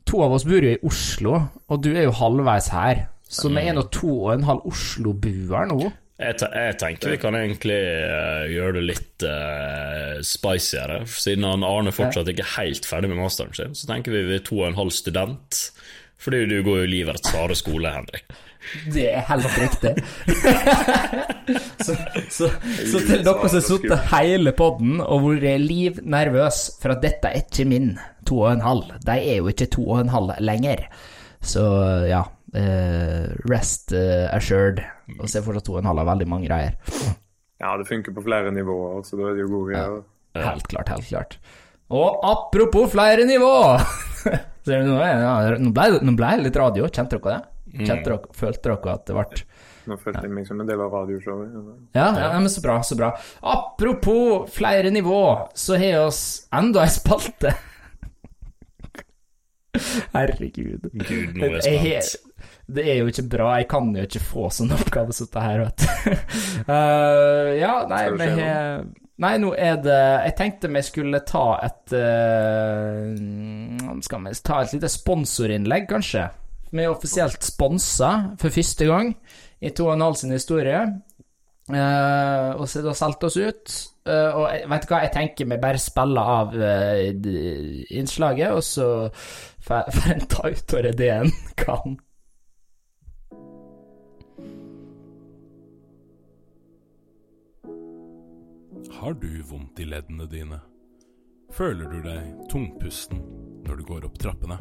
to 0.05 0.21
av 0.25 0.35
oss 0.37 0.45
bor 0.45 0.65
jo 0.65 0.75
i 0.75 0.81
Oslo, 0.85 1.39
og 1.69 1.81
du 1.83 1.89
er 1.95 2.05
jo 2.05 2.17
halvveis 2.19 2.69
her. 2.73 3.07
Så 3.29 3.51
vi 3.53 3.61
er 3.61 3.75
nå 3.77 3.85
to 3.93 4.09
og 4.25 4.31
en 4.33 4.47
halv 4.47 4.65
Oslo-buer 4.69 5.67
nå. 5.69 5.91
Jeg, 6.19 6.35
te 6.41 6.49
jeg 6.51 6.75
tenker 6.81 7.13
vi 7.13 7.19
kan 7.21 7.35
egentlig 7.39 7.77
uh, 7.79 8.43
gjøre 8.51 8.75
det 8.75 8.83
litt 8.89 9.23
uh, 9.23 10.19
spiciere. 10.25 11.05
Siden 11.07 11.47
han 11.47 11.63
Arne 11.63 11.93
fortsatt 11.95 12.27
ikke 12.31 12.43
er 12.43 12.55
helt 12.57 12.87
ferdig 12.89 13.11
med 13.11 13.21
masteren 13.21 13.55
sin, 13.55 13.77
så 13.77 13.87
tenker 13.87 14.11
vi 14.11 14.25
vi 14.27 14.35
er 14.35 14.43
to 14.43 14.59
og 14.59 14.67
en 14.67 14.79
halv 14.81 14.91
student. 14.95 15.61
Fordi 16.19 16.43
du 16.49 16.57
går 16.65 16.81
jo 16.81 16.91
livets 16.91 17.31
harde 17.31 17.55
skole, 17.55 17.93
Henrik. 17.95 18.25
Det 18.91 19.05
er 19.07 19.23
helt 19.29 19.53
riktig. 19.55 19.93
så, 21.85 21.95
så, 22.27 22.49
så 22.59 22.99
til 23.07 23.23
dere 23.23 23.47
som 23.47 23.55
har 23.55 23.63
sittet 23.63 24.09
hele 24.11 24.51
podden 24.57 24.99
og 24.99 25.29
vært 25.29 25.63
liv 25.63 26.01
nervøs 26.03 26.65
for 26.81 26.97
at 26.97 27.05
dette 27.05 27.31
er 27.31 27.45
ikke 27.45 27.69
min 27.71 27.93
to 28.27 28.41
og 28.43 28.57
en 28.57 28.65
halv, 28.65 28.91
de 29.07 29.15
er 29.15 29.39
jo 29.39 29.47
ikke 29.53 29.69
to 29.77 29.87
og 29.87 30.03
en 30.03 30.11
halv 30.11 30.35
lenger. 30.43 30.83
Så 31.39 31.63
ja, 32.09 32.25
rest 33.49 33.93
eh, 33.93 34.27
assured. 34.33 34.81
Og 35.19 35.25
så 35.29 35.39
er 35.39 35.45
fortsatt 35.45 35.67
to 35.67 35.77
og 35.77 35.81
en 35.83 35.89
halv 35.91 36.03
av 36.03 36.11
veldig 36.13 36.29
mange 36.29 36.49
greier. 36.49 36.77
Ja, 37.59 37.75
det 37.77 37.89
funker 37.89 38.15
på 38.15 38.23
flere 38.23 38.53
nivåer, 38.55 39.01
så 39.03 39.19
da 39.19 39.29
er 39.29 39.37
det 39.37 39.45
jo 39.45 39.51
gode 39.51 39.73
greier. 39.73 40.01
Helt 40.39 40.69
klart, 40.71 40.91
helt 40.93 41.09
klart. 41.09 41.39
Og 41.89 42.21
apropos 42.23 42.91
flere 42.93 43.25
nivå! 43.27 43.53
Ser 44.67 44.83
du 44.83 44.91
nå, 44.91 44.99
ja, 45.01 45.55
nå 45.57 45.71
ble 45.73 45.85
det 45.95 46.03
nå 46.05 46.13
ble 46.19 46.35
det 46.37 46.45
litt 46.49 46.59
radio, 46.59 46.89
kjente 46.93 47.17
dere 47.17 47.31
det? 47.39 47.85
Kjente 47.87 48.05
dere, 48.05 48.35
Følte 48.35 48.69
dere 48.69 48.93
at 48.93 49.07
det 49.07 49.15
ble 49.15 49.43
Nå 49.89 49.95
følte 49.97 50.21
jeg 50.27 50.33
meg 50.35 50.45
som 50.45 50.59
en 50.61 50.67
del 50.69 50.81
av 50.83 50.93
radioshowet. 50.93 51.53
Ja, 51.97 52.11
ja, 52.13 52.27
men 52.37 52.51
så 52.53 52.61
bra, 52.61 52.75
så 52.85 52.93
bra. 52.99 53.09
Apropos 53.41 54.51
flere 54.53 54.91
nivå, 54.93 55.21
så 55.57 55.79
har 55.81 56.03
oss 56.03 56.21
enda 56.53 56.83
ei 56.85 56.91
spalte. 56.93 57.55
Herregud. 60.13 60.91
Gud, 60.93 61.39
nå 61.39 61.49
er 61.49 61.57
Jeg 61.65 62.03
spent. 62.05 62.28
Det 62.69 62.85
er 62.85 62.99
jo 63.01 63.09
ikke 63.09 63.27
bra, 63.31 63.51
jeg 63.57 63.67
kan 63.71 63.91
jo 63.97 64.05
ikke 64.05 64.21
få 64.21 64.49
sånn 64.53 64.73
oppgave 64.75 65.15
som 65.15 65.29
dette 65.29 65.45
her, 65.45 65.63
vet 65.65 65.83
du. 65.83 65.87
uh, 66.69 67.49
ja, 67.63 67.75
nei, 67.89 68.03
vi 68.15 68.33
har 68.39 68.83
Nei, 69.19 69.33
nå 69.41 69.49
er 69.51 69.81
det 69.83 69.97
Jeg 69.99 70.35
tenkte 70.37 70.69
vi 70.71 70.81
skulle 70.87 71.19
ta 71.27 71.57
et 71.65 71.91
uh, 71.91 73.09
Skal 74.05 74.23
vi 74.23 74.35
ta 74.47 74.61
et 74.63 74.75
lite 74.77 74.91
sponsorinnlegg, 74.93 75.89
kanskje? 75.89 76.29
Vi 76.69 76.85
er 76.85 76.93
offisielt 76.93 77.43
sponsa 77.43 78.11
for 78.39 78.53
første 78.53 78.87
gang 78.87 79.11
i 79.59 79.73
To 79.75 79.89
og 79.89 79.95
en 79.97 80.05
halv 80.05 80.15
sin 80.15 80.31
historie. 80.31 80.79
Uh, 81.69 82.55
og 82.57 82.65
så 82.69 82.79
har 82.79 82.87
de 82.87 82.93
solgt 82.97 83.25
oss 83.27 83.37
ut. 83.37 83.73
Uh, 84.07 84.29
og 84.37 84.43
jeg, 84.53 84.69
vet 84.71 84.85
du 84.85 84.93
hva, 84.93 85.01
jeg 85.03 85.13
tenker 85.13 85.49
vi 85.49 85.57
bare 85.61 85.81
spiller 85.81 86.31
av 86.35 86.55
uh, 86.55 87.01
innslaget, 87.99 88.53
og 88.53 88.63
så 88.65 88.87
får 89.65 89.99
en 90.13 90.23
ta 90.31 90.49
ut 90.49 90.77
av 90.79 90.91
det 91.01 91.11
en 91.17 91.33
kan. 91.59 91.97
Har 98.99 99.13
du 99.13 99.41
vondt 99.41 99.79
i 99.79 99.85
leddene 99.85 100.25
dine? 100.27 100.57
Føler 101.55 101.87
du 101.87 102.01
deg 102.03 102.33
tungpusten 102.51 103.21
når 103.63 103.77
du 103.79 103.83
går 103.87 104.07
opp 104.09 104.17
trappene? 104.19 104.57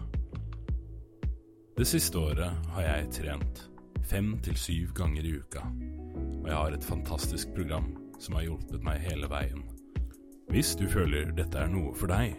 Det 1.75 1.87
siste 1.91 2.21
året 2.23 2.69
har 2.77 2.87
jeg 2.87 3.09
trent 3.17 3.65
fem 4.07 4.29
til 4.47 4.55
syv 4.55 4.93
ganger 4.95 5.27
i 5.27 5.33
uka, 5.43 5.65
og 5.67 6.47
jeg 6.47 6.55
har 6.55 6.77
et 6.77 6.87
fantastisk 6.87 7.51
program 7.57 7.91
som 8.23 8.39
har 8.39 8.47
hjulpet 8.47 8.87
meg 8.87 9.03
hele 9.09 9.27
veien. 9.33 9.65
Hvis 10.55 10.71
du 10.79 10.87
føler 10.87 11.35
dette 11.35 11.59
er 11.59 11.75
noe 11.75 11.91
for 11.99 12.07
deg, 12.15 12.39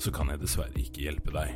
så 0.00 0.14
kan 0.16 0.32
jeg 0.32 0.40
dessverre 0.40 0.86
ikke 0.86 1.04
hjelpe 1.04 1.36
deg. 1.36 1.52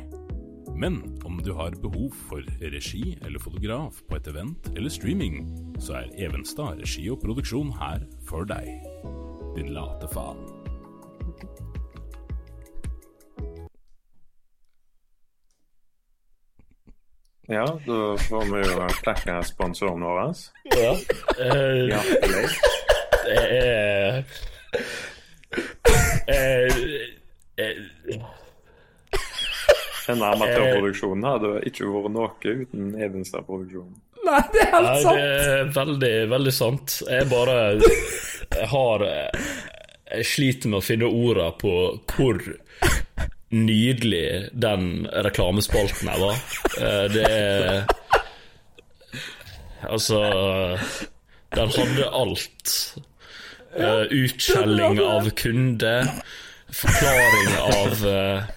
Men 0.77 1.01
om 1.25 1.41
du 1.41 1.55
har 1.57 1.73
behov 1.81 2.13
for 2.29 2.45
regi 2.61 3.17
eller 3.17 3.41
fotograf 3.41 4.05
på 4.05 4.21
et 4.21 4.29
event 4.29 4.69
eller 4.75 4.93
streaming, 4.93 5.41
så 5.81 6.03
er 6.03 6.13
Evenstad 6.29 6.85
regi 6.85 7.09
og 7.09 7.23
produksjon 7.25 7.73
her 7.81 8.05
for 8.29 8.45
deg. 8.45 8.77
Din 9.55 9.73
late 9.73 10.07
faen. 10.07 10.37
Ja, 17.47 17.79
da 17.85 18.17
får 18.17 18.45
vi 18.53 18.61
jo 18.63 18.87
takke 19.03 19.43
sponsoren 19.43 20.03
vår. 20.05 20.19
Ja. 20.63 20.93
Uh, 21.35 21.87
Hjertelig. 21.89 22.45
det 23.25 23.41
er 23.41 24.23
eh, 26.27 26.63
eh, 27.57 28.21
Denne 30.07 30.29
amatørproduksjonen 30.31 31.27
hadde 31.27 31.51
ikke 31.67 31.91
vært 31.91 32.15
noe 32.15 32.31
uten 32.63 32.95
Evenstad-produksjonen. 32.95 33.99
Nei, 34.21 34.41
det 34.53 34.63
er 34.63 34.71
helt 34.77 34.87
Nei, 34.87 35.01
sant! 35.03 35.19
det 35.19 35.27
er 35.59 35.73
veldig, 35.75 36.15
veldig 36.31 36.53
sant. 36.55 36.97
Jeg 37.09 37.27
bare 37.31 37.57
Jeg 38.61 38.69
har 38.69 39.03
Jeg 40.11 40.25
sliter 40.27 40.69
med 40.71 40.81
å 40.81 40.85
finne 40.85 41.07
orda 41.09 41.49
på 41.57 41.71
hvor 42.13 42.39
nydelig 43.51 44.49
den 44.53 45.07
reklamespalten 45.25 46.07
her 46.11 46.19
var. 46.21 46.37
Eh, 46.79 47.05
Det 47.11 47.25
er 47.27 47.85
Altså 49.89 50.19
Den 51.55 51.71
hadde 51.75 52.05
alt. 52.15 52.75
Eh, 53.75 54.05
Utskjelling 54.21 54.99
av 55.03 55.29
kunde, 55.39 55.93
forklaring 56.75 57.53
av 57.71 58.05
eh, 58.11 58.49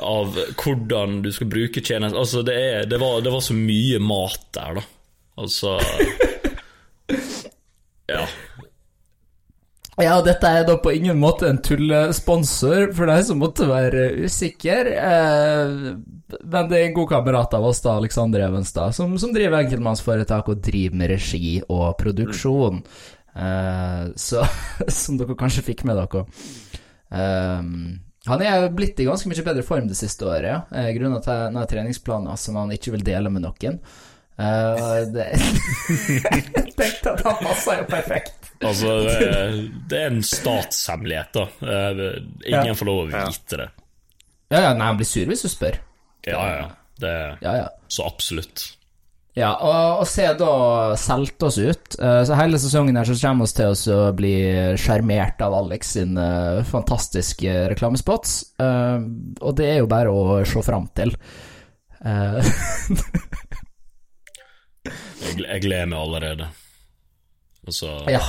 av 0.00 0.36
hvordan 0.60 1.18
du 1.24 1.32
skal 1.34 1.48
bruke 1.50 1.80
tjenesten 1.82 2.16
Altså, 2.20 2.44
det, 2.46 2.54
er, 2.54 2.84
det, 2.88 3.00
var, 3.02 3.18
det 3.24 3.32
var 3.34 3.42
så 3.42 3.56
mye 3.56 3.98
mat 4.00 4.44
der, 4.54 4.78
da. 4.78 4.84
Altså 5.40 5.74
Ja. 8.10 8.22
Ja, 10.00 10.14
dette 10.24 10.48
er 10.48 10.64
da 10.64 10.78
på 10.80 10.92
ingen 10.96 11.18
måte 11.20 11.48
en 11.50 11.58
tullesponsor 11.64 12.92
for 12.96 13.10
deg 13.10 13.24
som 13.26 13.40
måtte 13.42 13.66
være 13.68 14.06
usikker. 14.24 14.88
Eh, 14.96 15.72
men 16.40 16.70
det 16.70 16.78
er 16.78 16.86
en 16.86 16.96
god 16.96 17.10
kamerat 17.10 17.56
av 17.58 17.66
oss, 17.68 17.82
da, 17.84 17.98
Aleksander 17.98 18.40
Evenstad, 18.46 18.94
som, 18.96 19.12
som 19.20 19.34
driver 19.34 19.58
enkeltmannsforetak 19.60 20.48
og 20.52 20.62
driver 20.64 20.96
med 21.02 21.12
regi 21.12 21.58
og 21.66 21.98
produksjon. 22.00 22.80
Eh, 23.36 24.04
så 24.16 24.46
Som 25.00 25.18
dere 25.20 25.36
kanskje 25.38 25.66
fikk 25.68 25.84
med 25.88 26.00
dere. 26.00 26.20
Eh, 27.12 27.60
han 28.30 28.40
er 28.44 28.70
blitt 28.76 29.00
i 29.00 29.08
ganske 29.08 29.28
mye 29.28 29.46
bedre 29.46 29.64
form 29.66 29.86
det 29.90 29.98
siste 29.98 30.22
året, 30.28 30.72
grunnet 30.96 31.24
til 31.24 31.34
denne 31.46 31.62
treningsplanen 31.68 32.36
som 32.40 32.58
han 32.60 32.72
ikke 32.76 32.92
vil 32.96 33.04
dele 33.06 33.28
med 33.32 33.42
noen. 33.46 33.76
Jeg 34.40 35.12
tenkte 36.76 37.12
at 37.12 37.20
han 37.26 37.36
passa 37.42 37.70
jo 37.80 37.84
perfekt. 37.90 38.39
Altså, 38.60 38.90
det, 39.88 39.96
er 39.96 40.10
en 40.10 40.22
statshemmelighet, 40.26 41.32
da. 41.32 41.46
Ingen 42.44 42.66
Ja. 42.72 42.74
får 42.76 42.86
lov 42.90 42.98
å 43.04 43.06
vite 43.08 43.56
det. 43.62 43.68
Ja, 44.50 44.60
ja, 44.66 44.74
nei, 44.74 44.86
han 44.90 44.98
blir 44.98 45.08
sur 45.08 45.24
hvis 45.30 45.46
du 45.46 45.48
spør. 45.48 45.78
Ja, 46.28 46.42
ja. 46.58 46.66
Det 47.00 47.14
Ja, 47.40 47.54
ja. 47.62 47.68
Så 47.88 48.04
absolutt. 48.04 48.66
Ja, 49.38 49.54
og, 49.62 50.00
og 50.02 50.06
se 50.10 50.26
da 50.36 50.50
solgte 50.98 51.46
oss 51.48 51.56
ut. 51.62 51.94
Eh, 52.02 52.24
Så 52.28 52.34
hele 52.36 52.58
sesongen 52.60 52.98
her 52.98 53.06
så 53.08 53.14
kommer 53.22 53.46
vi 53.46 53.54
til 53.56 53.70
oss 53.72 53.84
å 53.88 54.00
bli 54.18 54.32
sjarmert 54.76 55.40
av 55.46 55.54
Alex 55.54 55.94
sin 55.96 56.18
eh, 56.18 56.60
fantastiske 56.68 57.54
reklamespots. 57.72 58.34
Eh, 58.60 58.98
Og 59.40 59.54
det 59.56 59.70
er 59.70 59.78
jo 59.80 59.88
bare 59.88 60.10
å 60.12 60.40
se 60.44 60.60
fram 60.66 60.90
til. 60.98 61.14
Eh, 62.04 62.50
Jeg, 65.20 65.36
jeg 65.44 65.62
gleder 65.64 65.88
meg 65.90 65.98
allerede. 66.00 66.46
Altså 67.68 67.90
Ja. 68.10 68.22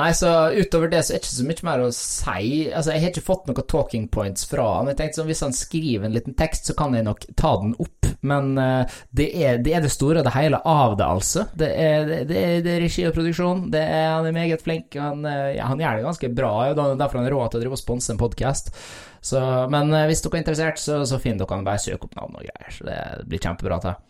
Nei, 0.00 0.12
så 0.16 0.30
utover 0.56 0.88
det 0.88 1.02
så 1.04 1.12
er 1.12 1.18
det 1.18 1.26
ikke 1.26 1.34
så 1.34 1.44
mye 1.44 1.66
mer 1.66 1.82
å 1.84 1.88
si. 1.92 2.44
Altså, 2.72 2.94
jeg 2.94 3.02
har 3.02 3.12
ikke 3.12 3.26
fått 3.26 3.50
noen 3.50 3.66
talking 3.68 4.06
points 4.12 4.46
fra 4.48 4.64
han. 4.78 4.88
Jeg 4.88 4.96
tenkte 5.00 5.20
sånn, 5.20 5.28
Hvis 5.28 5.42
han 5.44 5.56
skriver 5.56 6.08
en 6.08 6.16
liten 6.16 6.36
tekst, 6.38 6.70
så 6.70 6.76
kan 6.78 6.96
jeg 6.96 7.04
nok 7.04 7.26
ta 7.36 7.52
den 7.60 7.74
opp. 7.76 8.08
Men 8.24 8.54
uh, 8.56 8.98
det, 9.16 9.28
er, 9.36 9.60
det 9.64 9.74
er 9.76 9.84
det 9.84 9.92
store 9.92 10.22
og 10.22 10.28
det 10.28 10.34
hele 10.34 10.62
av 10.64 10.96
det, 11.00 11.06
altså. 11.06 11.46
Det 11.52 11.68
er, 11.68 12.08
det, 12.08 12.20
det 12.30 12.40
er, 12.40 12.58
er 12.64 12.82
regi 12.86 13.06
og 13.08 13.14
produksjon. 13.16 13.66
Det 13.74 13.84
er, 13.84 14.08
han 14.16 14.28
er 14.28 14.36
meget 14.36 14.64
flink. 14.64 14.96
Han, 15.00 15.24
eh, 15.28 15.54
ja, 15.58 15.68
han 15.70 15.80
gjør 15.80 16.00
det 16.00 16.08
ganske 16.08 16.34
bra. 16.40 16.52
Ja, 16.70 16.76
derfor 16.76 17.20
han 17.20 17.28
har 17.28 17.36
råd 17.36 17.52
til 17.52 17.60
å 17.60 17.64
drive 17.66 17.78
og 17.78 17.82
sponse 17.82 18.14
en 18.14 18.20
podkast. 18.20 18.72
Men 19.72 19.92
uh, 19.92 20.06
hvis 20.08 20.24
dere 20.24 20.38
er 20.38 20.44
interessert, 20.46 20.80
så, 20.80 21.02
så 21.08 21.20
finner 21.20 21.44
dere 21.44 21.58
han. 21.58 21.66
Bare 21.68 21.82
søk 21.82 22.08
opp 22.08 22.16
navn 22.16 22.40
og 22.40 22.46
greier. 22.46 22.72
Så 22.72 22.88
det 22.88 23.02
blir 23.28 23.44
kjempebra. 23.44 23.82
til 23.84 24.09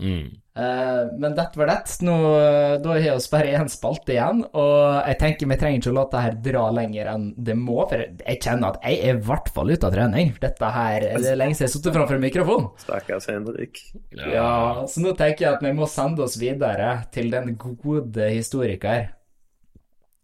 Mm. 0.00 0.26
Eh, 0.56 1.18
men 1.18 1.34
dette 1.34 1.58
var 1.58 1.66
det. 1.66 1.96
Nå, 2.06 2.14
eh, 2.38 2.74
da 2.82 2.94
har 2.94 3.00
vi 3.18 3.30
bare 3.30 3.54
én 3.58 3.70
spalte 3.70 4.14
igjen, 4.14 4.44
og 4.54 5.08
jeg 5.08 5.18
tenker 5.18 5.50
vi 5.50 5.58
trenger 5.58 5.80
ikke 5.80 5.90
å 5.92 5.96
la 5.96 6.04
dette 6.06 6.22
her 6.24 6.36
dra 6.46 6.64
lenger 6.74 7.10
enn 7.14 7.26
det 7.48 7.56
må, 7.58 7.80
for 7.90 8.04
jeg 8.04 8.40
kjenner 8.42 8.70
at 8.70 8.86
jeg 8.86 9.00
er 9.00 9.18
i 9.18 9.24
hvert 9.30 9.50
fall 9.56 9.74
ute 9.74 9.88
av 9.88 9.96
trening. 9.96 10.30
Dette 10.42 10.70
her 10.76 11.08
det 11.08 11.32
er 11.32 11.40
lenge 11.40 11.58
siden 11.58 11.66
jeg 11.66 11.72
har 11.72 11.74
sittet 11.76 11.98
framfor 11.98 12.18
en 12.18 12.26
mikrofon. 12.26 12.70
Stakkars 12.84 13.28
Henrik. 13.32 13.82
Ja, 14.14 14.86
så 14.90 15.02
nå 15.02 15.16
tenker 15.18 15.48
jeg 15.48 15.58
at 15.58 15.66
vi 15.66 15.74
må 15.74 15.90
sende 15.90 16.26
oss 16.26 16.38
videre 16.40 16.96
til 17.14 17.30
den 17.34 17.54
gode 17.58 18.30
historiker. 18.30 19.10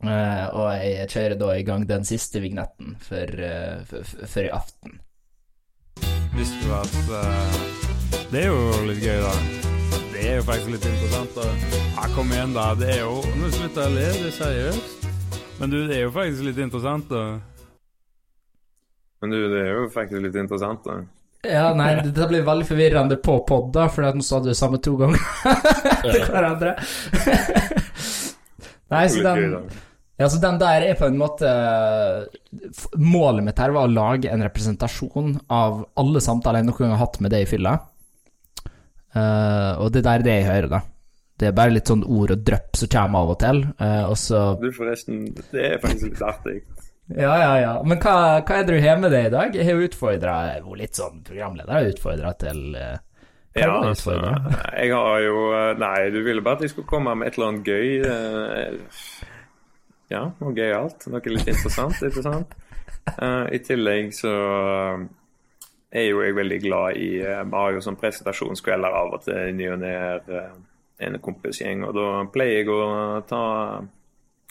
Eh, 0.00 0.46
og 0.56 0.70
jeg 0.80 1.10
kjører 1.12 1.36
da 1.36 1.52
i 1.58 1.66
gang 1.66 1.84
den 1.88 2.06
siste 2.08 2.40
vignetten 2.40 2.94
for, 3.04 3.42
for, 3.90 4.06
for, 4.14 4.30
for 4.30 4.46
i 4.46 4.54
aften. 4.62 5.00
Visste 6.38 6.62
du 6.62 6.72
at 6.72 6.96
eh, 7.18 7.69
Det 8.30 8.44
er 8.44 8.52
jo 8.52 8.82
litt 8.86 9.00
gøy, 9.02 9.16
da. 9.24 9.30
Det 10.12 10.20
er 10.22 10.36
jo 10.38 10.42
faktisk 10.46 10.68
litt 10.70 10.84
interessant. 10.86 11.32
Da. 11.34 11.46
Ja, 11.96 12.04
kom 12.14 12.28
igjen, 12.30 12.52
da. 12.54 12.68
Det 12.78 12.92
er 12.94 13.00
jo 13.02 13.16
Nå 13.40 13.48
slutter 13.56 13.88
jeg 13.88 13.90
å 13.90 13.94
le, 13.96 14.04
det 14.14 14.28
er 14.28 14.36
seriøst. 14.36 15.08
Men 15.58 15.72
du, 15.72 15.78
det 15.88 15.96
er 15.96 16.04
jo 16.04 16.12
faktisk 16.14 16.46
litt 16.46 16.60
interessant, 16.62 17.10
da. 17.10 17.24
Men 19.18 19.34
du, 19.34 19.40
det 19.50 19.64
er 19.64 19.74
jo 19.74 19.90
faktisk 19.90 20.22
litt 20.28 20.38
interessant, 20.38 20.86
da. 20.86 21.00
Ja, 21.42 21.66
nei, 21.74 21.90
det 22.06 22.30
blir 22.30 22.46
veldig 22.46 22.70
forvirrende 22.70 23.18
på 23.18 23.40
pod, 23.48 23.72
da, 23.74 23.88
for 23.90 24.06
nå 24.06 24.22
sa 24.22 24.38
du 24.44 24.50
det 24.52 24.58
samme 24.60 24.78
to 24.78 24.94
ganger 25.00 25.18
til 26.06 26.22
hverandre. 26.30 26.78
nei, 28.94 29.04
så 29.10 29.26
den. 29.26 29.70
Ja, 30.20 30.28
så 30.30 30.38
den 30.38 30.62
der 30.62 30.84
er 30.84 30.98
på 31.00 31.06
en 31.08 31.16
måte 31.16 31.50
Målet 33.00 33.46
mitt 33.46 33.58
her 33.58 33.72
var 33.72 33.88
å 33.88 33.90
lage 33.90 34.28
en 34.30 34.44
representasjon 34.44 35.38
av 35.48 35.86
alle 35.98 36.20
samtaler 36.22 36.60
jeg 36.60 36.68
noen 36.68 36.84
gang 36.84 36.92
har 36.94 37.08
hatt 37.08 37.24
med 37.24 37.34
deg 37.34 37.48
i 37.48 37.56
fylla. 37.58 37.80
Eh, 39.10 39.72
og 39.82 39.90
det 39.94 40.04
der 40.06 40.20
er 40.20 40.26
det 40.26 40.36
jeg 40.38 40.46
hører, 40.46 40.70
da. 40.70 40.80
Det 41.40 41.48
er 41.48 41.56
bare 41.56 41.72
litt 41.72 41.88
sånn 41.88 42.04
ord 42.04 42.34
og 42.34 42.42
drypp 42.44 42.76
som 42.76 42.90
kommer 42.92 43.24
av 43.24 43.30
og 43.32 43.38
til. 43.40 43.62
uh, 43.80 44.04
og 44.10 44.16
så 44.20 44.40
Du, 44.60 44.68
forresten, 44.76 45.22
det 45.54 45.62
er 45.70 45.78
faktisk 45.80 46.10
litt 46.10 46.24
artig. 46.28 46.56
Ja, 47.08 47.32
ja, 47.40 47.52
ja. 47.58 47.70
Men 47.82 47.98
hva, 47.98 48.16
hva 48.44 48.58
er 48.58 48.66
det 48.68 48.76
du 48.76 48.84
har 48.84 48.98
med 49.00 49.14
deg 49.14 49.30
i 49.30 49.32
dag? 49.32 49.56
Jeg 49.56 49.66
har 49.66 49.78
jo 49.78 49.88
utfordra 49.88 50.34
litt 50.78 51.00
sånn 51.00 51.22
programleder 51.26 51.88
utfordra 51.94 52.34
til 52.38 52.60
uh, 52.76 52.98
Ja, 53.56 53.72
altså, 53.80 54.18
jeg 54.76 54.92
har 54.92 55.24
jo 55.24 55.40
Nei, 55.80 55.96
du 56.14 56.20
ville 56.22 56.44
bare 56.44 56.60
at 56.60 56.66
jeg 56.68 56.74
skulle 56.74 56.92
komme 56.92 57.16
med 57.18 57.32
et 57.32 57.38
eller 57.38 57.48
annet 57.54 57.72
gøy. 57.72 57.88
Ja, 60.12 60.22
noe 60.42 60.54
gøyalt. 60.54 61.08
Noe 61.10 61.32
litt 61.34 61.50
interessant, 61.50 61.98
ikke 62.04 62.22
sant? 62.28 62.54
I 63.50 63.58
tillegg 63.64 64.12
så 64.14 64.36
er 65.90 66.06
jo 66.06 66.20
jeg 66.22 66.36
veldig 66.36 66.58
glad 66.62 66.98
i 66.98 67.08
eh, 67.22 67.44
Vi 67.46 67.56
har 67.56 67.72
jo 67.74 67.84
sånn 67.84 67.98
presentasjonskvelder 68.00 68.98
av 69.00 69.16
og 69.16 69.24
til 69.24 69.40
i 69.48 69.56
ny 69.56 69.70
og 69.72 69.80
ne 69.82 69.94
eh, 70.18 70.52
en 71.00 71.16
kompisgjeng, 71.22 71.86
og 71.88 71.96
da 71.96 72.08
pleier 72.28 72.60
jeg 72.60 72.68
å 72.74 72.80
ta 73.24 73.44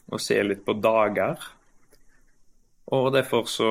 og 0.10 0.22
se 0.24 0.40
litt 0.42 0.64
på 0.66 0.74
dager. 0.82 1.44
Og 2.98 3.12
derfor 3.14 3.46
så 3.46 3.68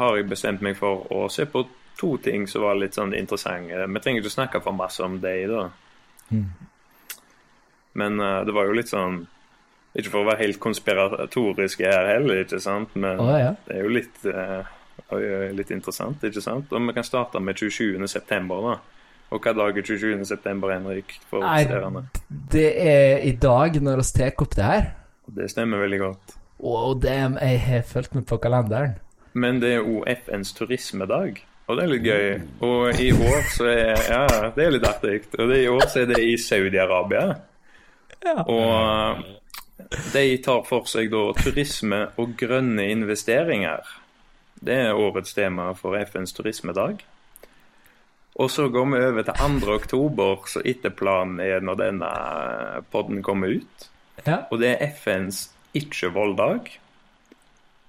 har 0.00 0.16
jeg 0.16 0.30
bestemt 0.30 0.64
meg 0.64 0.78
for 0.78 1.04
å 1.12 1.26
se 1.28 1.44
på 1.44 1.66
to 2.00 2.14
ting 2.24 2.46
som 2.48 2.64
var 2.64 2.78
litt 2.80 2.96
sånn 2.96 3.12
interessante. 3.12 3.82
Vi 3.84 4.00
trenger 4.00 4.24
ikke 4.24 4.32
snakke 4.32 4.62
for 4.64 4.72
masse 4.72 5.04
om 5.04 5.18
deg, 5.20 5.50
da. 5.52 5.66
Men 8.00 8.16
uh, 8.22 8.40
det 8.48 8.54
var 8.56 8.68
jo 8.68 8.76
litt 8.76 8.90
sånn 8.92 9.22
Ikke 9.98 10.12
for 10.12 10.20
å 10.20 10.28
være 10.28 10.44
helt 10.44 10.60
konspiratorisk 10.62 11.80
her 11.84 12.08
heller, 12.14 12.42
ikke 12.44 12.60
sant, 12.62 12.92
men 12.96 13.20
oh, 13.20 13.32
ja. 13.36 13.54
det 13.66 13.76
er 13.76 13.84
jo 13.84 13.92
litt, 13.92 14.18
oi, 14.28 14.77
litt 15.54 15.70
interessant, 15.74 16.22
ikke 16.24 16.42
sant? 16.44 16.72
Og 16.72 16.86
vi 16.88 16.94
kan 16.96 17.06
starte 17.06 17.40
med 17.40 17.58
27. 17.58 18.06
september, 18.08 18.64
da. 18.68 18.78
Og 19.28 19.44
hva 19.44 19.52
dag 19.52 19.76
er 19.76 19.84
27. 19.84 20.24
september, 20.24 20.72
Henrik? 20.72 21.18
For 21.28 21.44
Nei. 21.44 22.04
Det 22.28 22.68
er 22.80 23.24
i 23.28 23.34
dag, 23.36 23.76
når 23.82 24.00
vi 24.00 24.08
tar 24.16 24.42
opp 24.44 24.56
det 24.56 24.64
her. 24.64 24.88
Det 25.28 25.50
stemmer 25.52 25.84
veldig 25.84 26.00
godt. 26.00 26.38
Wow, 26.58 26.94
damn, 26.98 27.36
jeg 27.38 27.60
har 27.60 27.84
fulgt 27.86 28.14
med 28.16 28.24
på 28.26 28.40
kalenderen. 28.42 28.96
Men 29.38 29.60
det 29.62 29.74
er 29.76 29.84
jo 29.84 30.00
FNs 30.08 30.54
turismedag, 30.56 31.42
og 31.68 31.76
det 31.76 31.84
er 31.84 31.90
litt 31.92 32.06
gøy. 32.08 32.28
Og 32.64 33.00
i 33.00 33.10
år 33.12 33.44
så 33.52 33.68
er 33.68 34.00
Ja, 34.08 34.24
det 34.56 34.64
er 34.64 34.72
litt 34.72 34.88
artig. 34.88 35.20
Og 35.36 35.52
det, 35.52 35.60
i 35.62 35.68
år 35.68 35.84
så 35.86 36.02
er 36.02 36.08
det 36.14 36.22
i 36.24 36.34
Saudi-Arabia. 36.40 37.36
Og 38.48 39.20
de 40.12 40.24
tar 40.42 40.64
for 40.66 40.88
seg 40.90 41.12
da 41.12 41.28
turisme 41.38 42.06
og 42.18 42.34
grønne 42.40 42.88
investeringer. 42.90 43.84
Det 44.60 44.74
er 44.88 44.96
årets 44.98 45.34
tema 45.36 45.70
for 45.78 45.96
FNs 46.00 46.32
turismedag. 46.36 47.04
Og 48.38 48.50
så 48.50 48.68
går 48.70 48.86
vi 48.92 49.00
over 49.02 49.24
til 49.26 49.38
2. 49.66 49.72
oktober, 49.74 50.44
så 50.46 50.62
etter 50.64 50.92
planen 50.94 51.40
er 51.42 51.60
når 51.64 51.78
denne 51.80 52.10
podden 52.92 53.22
kommer 53.26 53.50
ut. 53.58 53.88
Ja. 54.26 54.44
Og 54.50 54.60
det 54.62 54.76
er 54.76 54.92
FNs 54.94 55.48
ikke-volddag. 55.78 56.70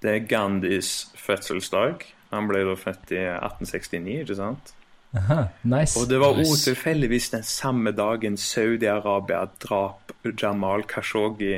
Det 0.02 0.10
er 0.14 0.26
Gandhis 0.30 1.10
fødselsdag. 1.18 2.02
Han 2.30 2.46
ble 2.50 2.64
da 2.66 2.74
født 2.78 3.10
i 3.14 3.20
1869, 3.26 4.20
ikke 4.24 4.38
sant? 4.38 4.74
Aha, 5.18 5.40
nice. 5.66 5.98
Og 5.98 6.06
det 6.10 6.20
var 6.22 6.36
òg 6.36 6.44
Nice. 6.44 6.68
tilfeldigvis 6.70 7.30
den 7.32 7.42
samme 7.42 7.90
dagen 7.92 8.36
Saudi-Arabia 8.38 9.48
drap 9.58 10.12
Jamal 10.38 10.84
Khashoggi 10.86 11.56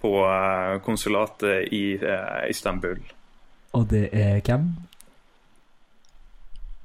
på 0.00 0.12
eh, 0.26 0.76
konsulatet 0.86 1.66
i 1.74 1.96
eh, 1.98 2.44
Istanbul. 2.50 3.00
Og 3.76 3.84
det 3.90 4.08
er 4.12 4.40
hvem? 4.46 4.70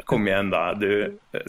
Kom 0.05 0.27
igjen, 0.29 0.51
da. 0.53 0.59
Du, 0.77 0.85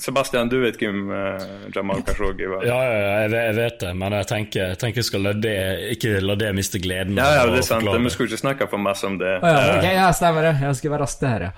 Sebastian, 0.01 0.49
du 0.49 0.55
vet 0.63 0.79
hvem 0.81 1.11
uh, 1.13 1.67
Jamal 1.75 2.01
Khashoggi 2.07 2.47
var? 2.49 2.63
Ja, 2.65 2.79
ja, 2.89 2.95
ja, 3.03 3.11
jeg 3.27 3.31
vet- 3.35 3.45
jeg 3.51 3.57
vet 3.59 3.81
det, 3.83 3.91
men 4.01 4.15
jeg 4.17 4.27
tenker, 4.31 4.69
jeg 4.71 4.79
tenker 4.81 5.03
jeg 5.03 5.09
skal 5.11 5.27
la 5.27 5.33
det, 5.37 5.57
ikke 5.99 6.15
la 6.25 6.37
det 6.41 6.55
miste 6.57 6.81
gleden. 6.81 7.19
Ja, 7.21 7.27
ja, 7.37 7.43
det 7.53 7.59
er 7.61 7.67
sant. 7.69 7.85
Vi 7.85 8.13
skulle 8.15 8.31
ikke 8.33 8.41
snakke 8.41 8.69
for 8.73 8.81
masse 8.81 9.05
om 9.07 9.19
det. 9.21 9.35
Oh, 9.43 9.51
ja, 9.51 9.77
okay, 9.77 9.93
ja, 9.99 10.07
stemmer 10.17 10.49
det. 10.49 10.55
Jeg 10.63 10.79
skulle 10.81 10.95
være 10.97 11.05
rask 11.05 11.27
her 11.29 11.45
ja. 11.51 11.53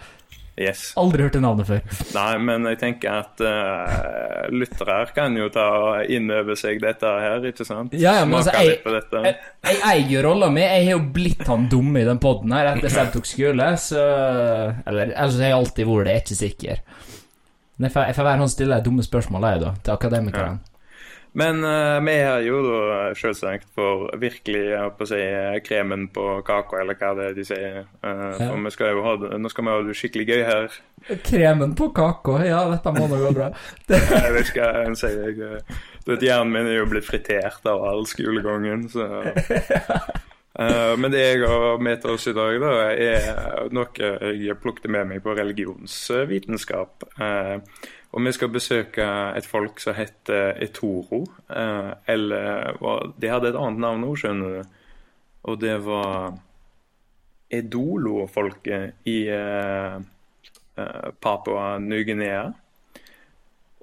Yes. 0.59 0.92
Aldri 0.99 1.23
hørt 1.23 1.37
det 1.37 1.42
navnet 1.44 1.68
før. 1.68 1.83
Nei, 2.16 2.33
men 2.42 2.66
jeg 2.66 2.79
tenker 2.81 3.21
at 3.21 3.42
uh, 3.47 4.49
lyttere 4.51 4.97
kan 5.14 5.37
jo 5.38 5.47
ta 5.55 5.66
og 5.79 6.11
innøve 6.11 6.57
seg 6.59 6.81
dette 6.83 7.12
her, 7.23 7.47
ikke 7.47 7.66
sant? 7.66 7.94
Ja, 7.94 8.16
ja, 8.18 8.25
men 8.27 8.40
altså, 8.40 8.55
jeg-. 8.59 8.81
Jeg, 8.83 9.37
jeg 9.68 9.83
eier 9.92 10.14
jo 10.16 10.25
rolla 10.27 10.51
mi. 10.51 10.64
Jeg 10.64 10.88
har 10.88 10.97
jo 10.97 11.05
blitt 11.14 11.44
han 11.47 11.68
dumme 11.71 12.03
i 12.03 12.09
den 12.09 12.18
poden 12.23 12.57
her 12.57 12.73
etter 12.73 12.90
at 12.90 12.99
jeg 13.05 13.14
tok 13.14 13.31
skole, 13.31 13.71
så 13.79 14.03
Eller 14.88 15.14
altså, 15.14 15.44
jeg 15.44 15.55
har 15.55 15.61
alltid 15.61 15.88
vært 15.92 16.09
det, 16.09 16.16
jeg 16.16 16.18
er 16.18 16.27
ikke 16.27 16.40
sikker. 16.42 16.83
Men 17.79 17.87
jeg 17.87 17.94
får, 17.94 18.09
jeg 18.11 18.18
får 18.18 18.27
være 18.27 18.42
han 18.42 18.51
stille 18.51 18.81
dumme 18.83 19.07
spørsmål, 19.07 19.49
jeg, 19.53 19.62
da, 19.62 19.73
til 19.87 19.94
akademikeren. 19.94 20.59
Men 21.38 21.61
uh, 21.62 21.98
vi 22.03 22.14
er 22.18 22.42
jo 22.46 22.59
da 22.64 23.01
selvsagt 23.18 23.68
for 23.77 24.09
virkelig 24.18 24.62
jeg 24.72 24.94
på 24.98 25.07
å 25.07 25.11
si, 25.11 25.18
kremen 25.66 26.09
på 26.14 26.24
kaka, 26.46 26.81
eller 26.83 26.98
hva 26.98 27.12
det 27.18 27.29
er 27.29 27.37
de 27.37 27.44
sier. 27.46 27.77
Uh, 28.03 28.16
Ja. 28.38 28.48
For 28.51 28.64
vi 28.64 28.72
skal 28.74 28.94
jo 28.96 29.05
ha 29.05 29.12
det, 29.22 29.31
nå 29.40 29.51
skal 29.53 29.64
vi 29.66 29.72
ha 29.72 29.83
det 29.87 29.94
skikkelig 29.98 30.27
gøy 30.29 30.42
her. 30.48 30.79
Kremen 31.27 31.74
på 31.79 31.90
kaka, 31.94 32.40
ja, 32.46 32.62
dette 32.72 32.92
må 32.96 33.07
nå 33.11 33.20
gå 33.22 33.31
bra. 33.37 33.53
Jeg 33.88 34.33
vet 34.35 34.51
ikke 34.51 34.66
hva 34.66 34.83
en 34.87 34.98
sier. 34.98 35.29
Jeg, 35.31 35.62
du 36.05 36.11
vet, 36.12 36.24
Hjernen 36.27 36.55
min 36.55 36.70
er 36.70 36.81
jo 36.81 36.88
blitt 36.90 37.07
fritert 37.07 37.66
av 37.68 37.85
all 37.87 38.09
skolegangen, 38.11 38.88
så 38.92 39.07
Uh, 40.59 40.96
Men 40.98 41.12
det 41.12 41.20
jeg 41.22 41.42
har 41.46 41.79
med 41.79 42.01
til 42.03 42.16
oss 42.16 42.24
i 42.27 42.33
dag, 42.35 42.57
da, 42.59 42.70
er 42.90 43.68
noe 43.70 44.09
jeg 44.35 44.57
plukket 44.59 44.90
med 44.90 45.07
meg 45.12 45.20
på 45.22 45.37
religionsvitenskap. 45.38 47.05
Eh, 47.22 47.85
Og 48.16 48.25
vi 48.25 48.33
skal 48.33 48.49
besøke 48.49 49.05
et 49.37 49.47
folk 49.47 49.81
som 49.85 49.94
heter 49.99 50.57
Etoro. 50.64 51.27
eh, 51.53 51.90
Eller 52.09 52.79
De 53.21 53.29
hadde 53.29 53.49
et 53.51 53.59
annet 53.59 53.83
navn 53.85 54.05
òg, 54.09 54.16
skjønner 54.16 54.55
du. 54.55 54.77
Og 55.44 55.59
det 55.61 55.75
var 55.85 56.38
Edolo-folket 57.51 59.09
i 59.09 59.18
eh, 59.33 59.99
eh, 60.77 61.11
Papua 61.21 61.79
Ny-Guinea. 61.79 62.49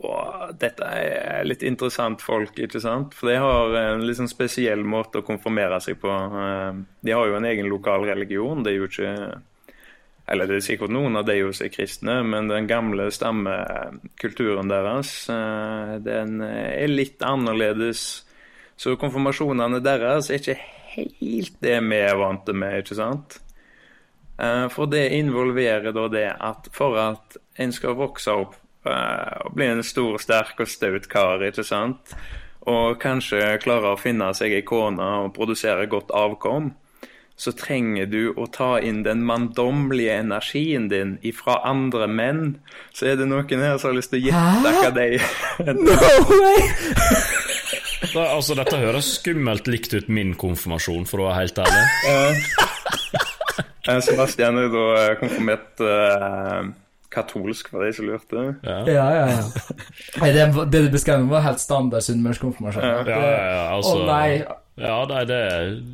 Og 0.05 0.51
dette 0.59 0.83
er 0.83 1.45
litt 1.47 1.63
interessant 1.63 2.21
folk, 2.21 2.57
ikke 2.59 2.81
sant? 2.83 3.13
For 3.15 3.31
de 3.31 3.37
har 3.39 3.77
en 3.79 4.03
litt 4.05 4.17
sånn 4.19 4.29
spesiell 4.29 4.83
måte 4.83 5.21
å 5.21 5.25
konfirmere 5.25 5.79
seg 5.81 6.01
på. 6.01 6.11
De 6.99 7.13
har 7.15 7.29
jo 7.29 7.37
en 7.37 7.47
egen 7.47 7.69
lokal 7.71 8.03
religion. 8.09 8.61
Det 8.65 8.73
er 8.73 8.81
jo 8.81 8.89
ikke 8.89 9.13
Eller 10.27 10.49
det 10.49 10.57
er 10.57 10.65
sikkert 10.65 10.93
noen 10.93 11.19
av 11.19 11.27
de 11.27 11.35
også 11.45 11.67
er 11.67 11.73
kristne, 11.73 12.15
men 12.25 12.49
den 12.49 12.65
gamle 12.69 13.11
stammekulturen 13.13 14.71
deres, 14.71 15.11
eh, 15.29 15.95
den 16.01 16.39
er 16.41 16.89
litt 16.89 17.21
annerledes. 17.21 18.23
Så 18.75 18.95
konfirmasjonene 18.99 19.83
deres 19.85 20.31
er 20.31 20.41
ikke 20.41 20.57
helt 20.95 21.59
det 21.61 21.77
vi 21.85 21.99
er 22.01 22.17
vant 22.17 22.49
med, 22.53 22.81
ikke 22.81 22.97
sant? 22.97 23.39
Eh, 24.39 24.67
For 24.73 24.89
det 24.91 25.11
involverer 25.15 25.93
da 25.95 26.07
det 26.11 26.29
at 26.33 26.69
for 26.75 26.97
at 26.99 27.37
en 27.61 27.71
skal 27.71 27.95
vokse 27.95 28.33
opp 28.33 28.57
eh, 28.85 29.45
og 29.45 29.53
bli 29.55 29.69
en 29.71 29.83
stor, 29.85 30.17
sterk 30.19 30.59
og 30.59 30.71
staut 30.71 31.07
kar, 31.11 31.43
ikke 31.45 31.63
sant, 31.63 32.15
og 32.65 32.97
kanskje 32.99 33.59
klare 33.61 33.93
å 33.93 34.01
finne 34.01 34.31
seg 34.33 34.57
ei 34.57 34.65
kone 34.65 35.05
og 35.21 35.35
produsere 35.37 35.85
godt 35.87 36.11
avkom, 36.15 36.73
så 37.35 37.51
trenger 37.51 38.07
du 38.07 38.21
å 38.39 38.45
ta 38.47 38.77
inn 38.79 39.01
den 39.03 39.25
manndommelige 39.27 40.13
energien 40.21 40.87
din 40.91 41.17
ifra 41.27 41.57
andre 41.67 42.07
menn. 42.07 42.55
Så 42.95 43.09
er 43.11 43.19
det 43.19 43.27
noen 43.27 43.65
her 43.65 43.75
som 43.77 43.91
har 43.91 43.97
lyst 43.97 44.13
til 44.13 44.21
å 44.21 44.27
gjette 44.29 44.75
hva 44.79 44.91
de 44.95 45.09
No 45.83 45.97
way! 46.31 46.69
Da, 48.13 48.29
altså, 48.29 48.55
dette 48.55 48.77
høres 48.79 49.07
skummelt 49.17 49.67
likt 49.67 49.93
ut 49.95 50.07
min 50.13 50.35
konfirmasjon, 50.39 51.07
for 51.09 51.23
å 51.23 51.29
være 51.29 51.41
helt 51.41 51.59
ærlig. 51.59 51.83
Sebastian 54.05 54.59
er 54.61 54.69
da 54.71 54.83
eh, 55.01 55.13
konfirmert 55.19 55.81
uh, 55.83 56.69
katolsk, 57.13 57.71
var 57.73 57.83
det 57.83 57.91
jeg 57.91 57.97
som 57.99 58.09
lurte. 58.09 58.43
Ja. 58.65 58.77
Ja, 58.87 59.07
ja, 59.15 59.25
ja. 59.31 59.43
Nei, 60.21 60.29
det, 60.35 60.45
det 60.71 60.83
du 60.85 60.91
beskrev, 60.93 61.25
var 61.31 61.43
helt 61.45 61.63
standard 61.63 62.05
sunnmørskonfirmasjon. 62.07 62.85
Ja, 62.85 63.01
Ja, 63.09 63.19
ja, 63.19 63.41
ja, 63.41 63.65
Å 63.65 63.79
altså 63.79 63.97
nei. 64.07 64.29
Ja, 64.75 65.05
nei, 65.07 65.21
det 65.23 65.39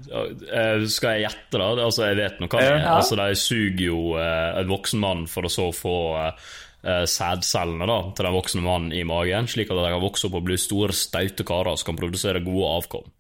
eh, 0.09 0.83
Skal 0.89 1.19
jeg 1.19 1.27
gjette, 1.27 1.59
da? 1.59 1.69
Altså, 1.75 2.07
jeg 2.09 2.17
vet 2.17 2.41
nå 2.41 2.49
hva 2.49 2.61
det 2.63 2.71
er. 2.71 2.81
Ja. 2.81 2.97
Altså, 2.97 3.17
de 3.19 3.37
suger 3.37 3.85
jo 3.85 4.01
eh, 4.17 4.57
en 4.57 4.71
voksen 4.71 5.01
mann 5.03 5.25
for 5.29 5.45
å 5.45 5.53
så 5.53 5.67
få 5.75 5.95
eh, 6.17 7.05
sædcellene 7.05 7.85
da, 7.85 7.99
til 8.17 8.25
den 8.25 8.37
voksne 8.39 8.65
mannen 8.65 8.95
i 8.97 9.03
magen, 9.05 9.49
slik 9.51 9.69
at 9.69 9.77
de 9.77 9.91
kan 9.93 10.01
vokse 10.01 10.27
opp 10.27 10.39
og 10.41 10.47
bli 10.49 10.57
store, 10.57 10.97
staute 10.97 11.45
karer 11.45 11.77
som 11.77 11.91
kan 11.91 12.01
produsere 12.01 12.41
gode 12.45 12.73
avkom. 12.79 13.11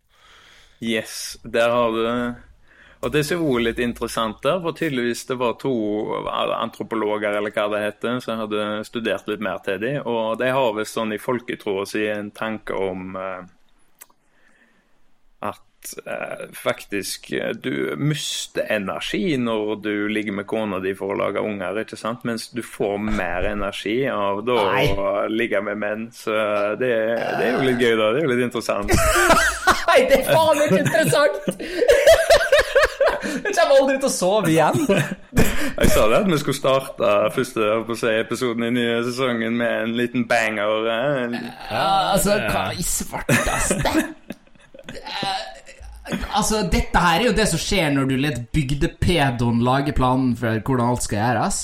Yes, 0.81 1.37
der 1.43 1.69
har 1.69 1.91
du 1.93 2.07
Og 3.05 3.11
det 3.13 3.21
som 3.25 3.45
er 3.45 3.61
litt 3.67 3.79
interessant 3.81 4.41
der, 4.41 4.57
for 4.61 4.73
tydeligvis 4.77 5.27
det 5.29 5.37
var 5.37 5.55
to 5.61 5.73
antropologer 6.57 7.37
eller 7.37 7.53
hva 7.53 7.69
det 7.73 7.85
heter, 7.85 8.19
som 8.21 8.41
hadde 8.41 8.83
studert 8.85 9.29
litt 9.29 9.41
mer 9.41 9.61
til 9.65 9.77
dem, 9.81 10.01
og 10.05 10.37
de 10.41 10.49
har 10.53 10.73
visst 10.77 10.97
sånn 10.97 11.13
i 11.13 11.21
folketroa 11.21 11.85
si 11.89 12.07
en 12.09 12.29
tanke 12.33 12.77
om 12.77 13.13
eh, 13.17 13.41
at 15.81 16.07
eh, 16.07 16.47
faktisk 16.53 17.31
eh, 17.33 17.49
du 17.55 17.95
mister 17.97 18.65
energi 18.69 19.37
når 19.37 19.81
du 19.83 20.07
ligger 20.07 20.33
med 20.33 20.47
kona 20.47 20.79
di 20.83 20.93
for 20.97 21.13
å 21.13 21.17
lage 21.17 21.41
unger, 21.41 21.81
ikke 21.83 21.97
sant? 21.97 22.23
Mens 22.27 22.49
du 22.53 22.61
får 22.65 22.97
mer 23.01 23.47
energi 23.51 24.03
av 24.11 24.43
da 24.45 24.57
Nei. 24.71 24.85
å 24.93 25.25
ligge 25.31 25.61
med 25.65 25.77
menn. 25.81 26.07
Så 26.13 26.31
det, 26.79 26.91
det 27.39 27.47
er 27.47 27.55
jo 27.57 27.65
litt 27.69 27.81
gøy, 27.81 27.95
da. 27.97 28.11
Det 28.13 28.21
er 28.21 28.27
jo 28.27 28.31
litt 28.33 28.45
interessant. 28.45 28.93
Nei, 29.91 29.99
det 30.09 30.21
er 30.21 30.29
faen 30.29 30.63
ikke 30.67 30.83
interessant! 30.85 31.35
Jeg 33.21 33.53
kommer 33.53 33.75
aldri 33.83 33.97
til 34.01 34.07
å 34.07 34.11
sove 34.11 34.49
igjen. 34.49 34.79
Jeg 35.37 35.89
sa 35.93 36.05
det 36.09 36.17
at 36.23 36.29
vi 36.29 36.37
skulle 36.41 36.57
starte 36.57 37.11
første 37.35 38.13
episoden 38.17 38.65
i 38.65 38.71
nye 38.75 38.95
sesongen 39.05 39.55
med 39.59 39.75
en 39.85 39.93
liten 39.97 40.25
banger. 40.29 40.87
eh, 40.89 41.35
Ja, 41.69 41.85
altså, 42.15 42.37
hva 42.49 42.63
i 42.73 42.85
svarteste? 42.85 44.07
Altså, 46.37 46.61
dette 46.71 47.01
her 47.03 47.19
er 47.19 47.27
jo 47.29 47.35
det 47.37 47.47
som 47.51 47.59
skjer 47.61 47.91
når 47.95 48.09
du 48.09 48.15
lar 48.21 48.39
bygdepedoen 48.55 49.61
lage 49.65 49.93
planen 49.97 50.33
for 50.39 50.61
hvordan 50.61 50.93
alt 50.93 51.05
skal 51.05 51.19
gjøres. 51.21 51.59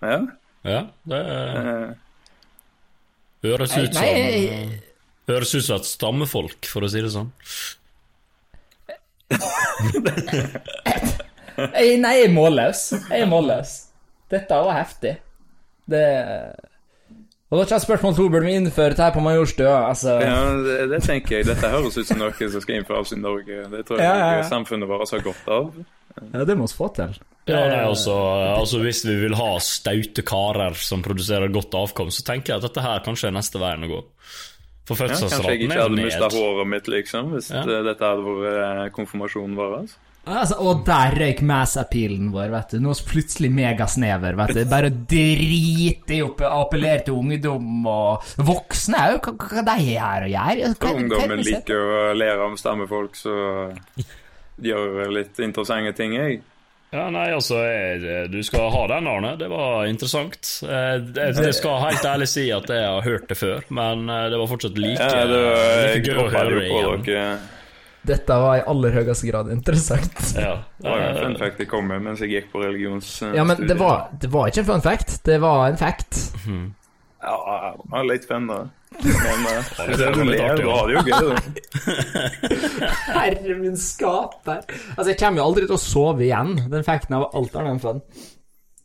Ja. 0.00 0.20
Ja, 0.60 0.80
det 1.08 1.18
eh, 1.32 1.56
eh, 1.56 1.90
høres 3.46 3.72
ut 3.72 3.94
som 3.94 4.02
Nei, 4.02 4.80
Høres 5.30 5.54
ut 5.54 5.64
som 5.64 5.78
et 5.80 5.88
stammefolk, 5.88 6.68
for 6.68 6.84
å 6.84 6.90
si 6.90 7.00
det 7.00 7.12
sånn. 7.14 7.30
nei, 11.70 12.14
jeg 12.18 12.24
er 12.26 12.34
målløs. 12.34 12.82
Jeg 12.98 13.22
er 13.22 13.30
målløs. 13.30 13.70
Dette 14.32 14.58
var 14.66 14.74
heftig. 14.82 15.14
Det 15.90 16.04
Og 17.50 17.58
da 17.58 17.64
kommer 17.66 17.82
spørsmål 17.82 18.14
to. 18.14 18.28
Burde 18.30 18.46
vi 18.46 18.52
innføre 18.60 18.92
dette 18.94 19.08
på 19.16 19.22
Majorstua? 19.24 19.72
Altså 19.90 20.12
ja 20.22 20.36
det, 20.62 20.76
det 20.92 21.00
tenker 21.02 21.40
jeg. 21.40 21.46
Dette 21.48 21.70
høres 21.72 21.96
ut 21.98 22.06
som 22.06 22.20
noe 22.22 22.30
som 22.38 22.62
skal 22.62 22.76
innføres 22.78 23.10
i 23.16 23.18
Norge. 23.18 23.64
Det 23.72 23.80
tror 23.88 23.98
jeg 23.98 24.06
Ja, 24.06 24.14
ja, 24.20 24.28
ja. 24.38 24.44
samfunnet 24.46 24.86
vårt 24.90 25.10
har 25.10 25.24
godt 25.24 25.48
av. 25.50 25.72
Ja, 26.30 26.44
det 26.46 26.56
må 26.58 26.68
vi 26.70 26.76
få 26.78 26.88
til. 26.94 27.18
Ja, 27.50 27.64
nei, 27.66 27.80
altså, 27.88 28.14
altså 28.54 28.78
Hvis 28.84 29.00
vi 29.08 29.16
vil 29.24 29.34
ha 29.34 29.48
staute 29.64 30.22
karer 30.22 30.76
som 30.78 31.02
produserer 31.02 31.50
godt 31.50 31.74
avkom, 31.74 32.12
så 32.14 32.22
tenker 32.26 32.52
jeg 32.54 32.60
at 32.62 32.68
dette 32.68 32.84
her 32.84 33.02
kanskje 33.02 33.30
er 33.32 33.34
neste 33.34 33.58
veien 33.58 33.82
å 33.88 33.90
gå. 33.96 34.00
For 34.90 35.06
Ja, 35.06 35.14
kanskje 35.14 35.42
jeg 35.50 35.64
ikke 35.64 35.74
er 35.74 35.82
hadde 35.82 35.98
jo 35.98 36.06
mista 36.06 36.28
håret 36.34 36.66
mitt, 36.70 36.86
liksom, 36.90 37.32
hvis 37.34 37.50
Ja. 37.50 37.64
dette 37.66 38.04
hadde 38.06 38.22
vært 38.26 38.92
konfirmasjonen 38.94 39.58
vår. 39.58 39.74
Altså. 39.80 39.96
Altså, 40.30 40.56
og 40.62 40.84
der 40.86 41.14
røyk 41.18 41.40
mass-appealen 41.48 42.28
vår, 42.34 42.50
vet 42.52 42.74
du. 42.74 42.80
Nå 42.84 42.92
er 42.94 43.00
vi 43.00 43.06
plutselig 43.10 43.50
megasnever, 43.56 44.36
vet 44.38 44.52
du. 44.56 44.62
Bare 44.70 44.90
drit 44.90 46.12
i 46.14 46.20
å 46.22 46.30
appellere 46.50 47.02
til 47.06 47.18
ungdom 47.18 47.86
og 47.90 48.30
voksne 48.46 49.00
òg. 49.16 49.26
Hva, 49.26 49.34
hva 49.56 49.64
de 49.66 49.74
er 49.96 49.98
her 49.98 50.28
og 50.28 50.34
gjør? 50.34 50.62
Hva- 50.78 50.94
Ungdommen 51.00 51.42
liker 51.46 51.80
å 51.80 52.00
lære 52.16 52.46
om 52.46 52.56
stammefolk, 52.60 53.18
så 53.18 53.34
gjør 54.60 55.10
litt 55.14 55.38
interessante 55.42 55.92
ting, 55.96 56.14
jeg. 56.18 56.40
Ja, 56.90 57.04
nei, 57.14 57.28
altså, 57.30 57.54
jeg, 57.62 58.24
du 58.32 58.40
skal 58.42 58.66
ha 58.74 58.80
den, 58.90 59.06
Arne. 59.06 59.36
Det 59.38 59.46
var 59.52 59.84
interessant. 59.86 60.48
Eh, 60.66 60.96
Jeg, 61.14 61.36
jeg 61.38 61.54
skal 61.54 61.76
helt 61.84 62.06
ærlig 62.10 62.26
si 62.32 62.48
at 62.50 62.66
jeg 62.66 62.82
har 62.82 63.04
hørt 63.06 63.28
det 63.30 63.36
før, 63.38 63.62
men 63.70 64.08
eh, 64.10 64.24
det 64.32 64.40
var 64.40 64.50
fortsatt 64.50 64.80
like, 64.82 64.98
Ja, 64.98 65.22
det 65.30 65.38
var, 65.38 65.60
jeg 65.86 66.00
like 66.00 66.10
gøy 66.10 66.18
å 66.18 66.28
høre 66.34 66.50
det 66.50 66.64
på 66.66 66.80
igjen. 66.80 67.04
dere. 67.06 67.59
Dette 68.02 68.36
var 68.40 68.56
i 68.56 68.64
aller 68.70 68.94
høyeste 68.96 69.28
grad 69.28 69.50
interessant. 69.52 70.20
Ja. 70.34 70.54
Det 70.80 70.88
var 70.88 71.02
en 71.04 71.16
fun 71.18 71.34
Eh, 71.34 71.38
fact 71.42 71.60
jeg 71.60 71.68
kom 71.68 71.88
med 71.90 72.02
mens 72.06 72.20
jeg 72.24 72.32
gikk 72.32 72.50
på 72.54 72.62
religionsstudiet. 72.62 73.36
Ja, 73.36 73.44
men 73.44 73.60
det 73.68 73.76
var, 73.80 74.08
det 74.20 74.30
var 74.32 74.48
ikke 74.48 74.62
en 74.64 74.70
fun 74.72 74.84
fact. 74.84 75.18
Det 75.26 75.36
var 75.42 75.66
en 75.68 75.76
fact. 75.80 76.20
Ja, 77.20 77.36
det 77.76 77.90
var 77.92 78.08
litt 78.08 78.28
fun, 78.28 78.48
da. 78.48 78.60
Men 78.90 79.92
det 79.92 79.98
det 80.00 80.24
ler, 80.26 80.56
da 80.58 80.72
har 80.74 80.88
det 80.88 80.96
jo 80.96 81.04
gøy, 81.06 81.28
da. 81.28 81.36
Herre 83.20 83.54
min 83.60 83.76
skaper. 83.78 84.64
Altså, 84.96 85.12
jeg 85.12 85.20
kommer 85.20 85.42
jo 85.42 85.46
aldri 85.50 85.68
til 85.68 85.76
å 85.76 85.80
sove 85.84 86.26
igjen. 86.26 86.56
Den 86.72 86.84
facten 86.86 87.16
av 87.20 87.28
alt 87.36 87.56
annet 87.60 87.76
enn 87.76 87.82
fun. 87.84 88.02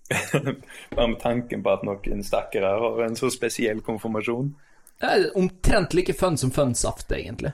Bare 0.96 1.08
med 1.10 1.20
tanken 1.24 1.64
på 1.66 1.72
at 1.74 1.84
noen 1.88 2.22
stakkere 2.24 2.76
har 2.78 3.04
en 3.08 3.18
så 3.18 3.32
spesiell 3.34 3.82
konfirmasjon. 3.86 4.52
Det 5.02 5.12
er 5.12 5.26
omtrent 5.40 5.96
like 5.98 6.14
fun 6.16 6.38
som 6.40 6.54
funsaft, 6.56 7.10
egentlig. 7.12 7.52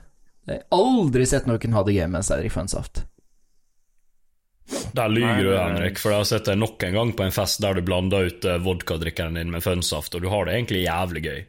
Jeg 0.49 0.63
har 0.63 0.77
aldri 0.77 1.25
sett 1.30 1.47
noen 1.49 1.75
ha 1.77 1.84
det 1.86 1.95
gøy 1.95 2.08
mens 2.10 2.32
de 2.32 2.39
drikker 2.39 2.58
funsaft. 2.58 3.04
Der 4.95 5.12
lyver 5.12 5.43
du. 5.43 5.51
Henrik, 5.58 5.99
for 5.99 6.13
jeg 6.13 6.23
har 6.23 6.30
sett 6.30 6.47
deg 6.47 6.60
nok 6.60 6.84
en 6.88 6.95
gang 6.95 7.13
på 7.17 7.25
en 7.25 7.36
fest 7.36 7.62
der 7.63 7.77
du 7.77 7.84
blanda 7.86 8.21
ut 8.27 8.45
eh, 8.47 8.60
vodkadrikkeren 8.63 9.39
din 9.39 9.51
med 9.51 9.63
funsaft, 9.63 10.15
og 10.15 10.23
du 10.23 10.30
har 10.32 10.47
det 10.47 10.56
egentlig 10.56 10.84
jævlig 10.86 11.23
gøy. 11.25 11.39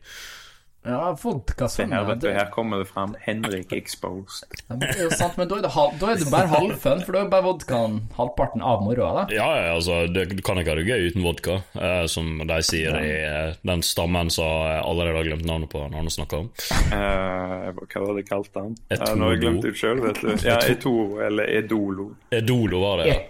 Ja, 0.82 1.12
vodka 1.14 1.68
sånn 1.70 1.92
her, 1.94 2.02
vet 2.08 2.22
du, 2.24 2.26
her 2.34 2.48
kommer 2.50 2.80
det 2.82 2.88
fram. 2.90 3.12
Henrik 3.22 3.70
exposed. 3.76 4.48
Ja, 4.66 4.74
men 4.74 4.80
det 4.82 4.96
er 4.96 5.04
jo 5.04 5.10
sant, 5.14 5.36
men 5.38 5.46
da 5.50 5.60
er 5.60 5.66
det, 5.66 5.70
halv, 5.76 5.92
da 6.00 6.08
er 6.10 6.18
det 6.18 6.30
bare 6.32 6.48
halvfun, 6.50 7.02
for 7.06 7.14
da 7.14 7.20
er 7.22 7.28
bare 7.30 7.46
vodkaen 7.46 7.98
halvparten 8.16 8.64
av 8.66 8.82
moroa, 8.82 9.12
da. 9.20 9.22
Ja, 9.36 9.46
ja, 9.60 9.68
altså, 9.76 10.00
det, 10.10 10.24
du 10.32 10.42
kan 10.42 10.58
ikke 10.58 10.74
ha 10.74 10.80
det 10.80 10.88
gøy 10.88 11.06
uten 11.12 11.22
vodka, 11.22 11.60
eh, 11.78 12.02
som 12.10 12.32
de 12.50 12.56
sier 12.66 12.98
i 12.98 13.12
eh, 13.14 13.54
den 13.62 13.84
stammen 13.86 14.32
som 14.34 14.48
jeg 14.66 14.80
allerede 14.82 15.20
har 15.20 15.28
glemt 15.30 15.46
navnet 15.46 15.70
på 15.70 15.84
når 15.84 16.00
han 16.00 16.10
snakker 16.16 16.42
om. 16.42 16.50
Eh, 16.98 17.68
hva 17.78 18.02
var 18.02 18.18
det 18.18 18.26
kalt 18.26 18.58
han? 18.58 18.74
Ja, 18.88 18.96
Etolo. 18.98 19.20
nå 19.20 19.28
har 19.28 19.36
jeg 19.36 19.42
glemt 19.44 19.68
det 19.68 19.74
sjøl, 19.78 20.02
vet 20.02 20.18
du. 20.24 20.32
Ja, 20.48 20.56
Etoro 20.66 21.20
eller 21.22 21.54
Edolo. 21.60 22.08
Edolo 22.34 22.82
var 22.82 23.04
det, 23.04 23.12
ja. 23.12 23.20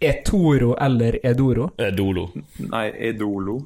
Etoro 0.00 0.72
eller 0.80 1.20
Edoro? 1.28 1.68
Edolo. 1.76 2.30
Nei, 2.72 2.86
Edolo. 3.10 3.58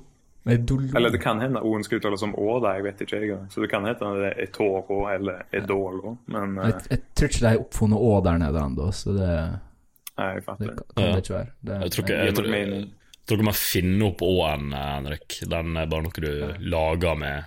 Edolo. 0.46 0.90
Eller 0.96 1.10
det 1.14 1.20
kan 1.22 1.40
hende 1.40 1.62
O-en 1.64 1.84
skal 1.86 1.98
uttales 2.02 2.20
som 2.20 2.34
Å, 2.36 2.58
da, 2.60 2.74
jeg 2.76 2.84
vet 2.84 2.98
ikke. 3.06 3.20
jeg. 3.24 3.38
Så 3.50 3.62
det 3.64 3.70
kan 3.72 3.84
hete 3.88 4.10
det 4.20 4.26
er 4.32 4.42
Etoro 4.44 4.98
eller 5.08 5.44
Edolo, 5.56 6.18
men 6.26 6.56
Jeg, 6.60 6.82
jeg 6.90 7.00
tror 7.16 7.28
ikke 7.30 7.40
de 7.40 7.48
har 7.48 7.62
oppfunnet 7.62 7.98
Å 8.10 8.10
der 8.26 8.38
nede 8.42 8.64
ennå, 8.66 8.88
så 8.92 9.14
det, 9.16 9.30
nei, 10.18 10.26
jeg 10.34 10.42
det 10.42 10.44
fatter. 10.44 10.74
kan 10.74 10.84
kan 10.94 11.04
Ja. 11.04 11.14
det 11.14 11.22
ikke 11.24 11.34
være. 11.38 11.50
Det, 11.64 11.78
Jeg 11.86 11.90
tror 11.96 12.04
ikke 12.04 12.14
Gir 12.18 12.24
jeg 12.24 12.34
nok 12.34 12.92
jeg 13.24 13.28
tror 13.30 13.38
ikke 13.40 13.44
man 13.48 13.56
finner 13.56 14.06
opp 14.10 14.20
Å-en, 14.20 14.72
Henrik. 14.76 15.38
Den 15.48 15.76
er 15.80 15.86
bare 15.88 16.02
noe 16.04 16.20
du 16.20 16.68
lager 16.68 17.14
med 17.16 17.44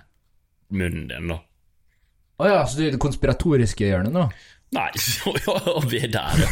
munnen 0.74 1.04
din, 1.08 1.28
da. 1.30 1.36
Å 2.42 2.46
ja, 2.50 2.56
så 2.66 2.78
du 2.78 2.82
er 2.82 2.88
i 2.88 2.94
det 2.96 3.00
konspiratoriske 3.02 3.86
hjørnet 3.86 4.10
nå? 4.14 4.24
Nei, 4.76 4.90
og 5.72 5.86
vi 5.88 6.02
er 6.04 6.10
der, 6.12 6.42
ja. 6.42 6.48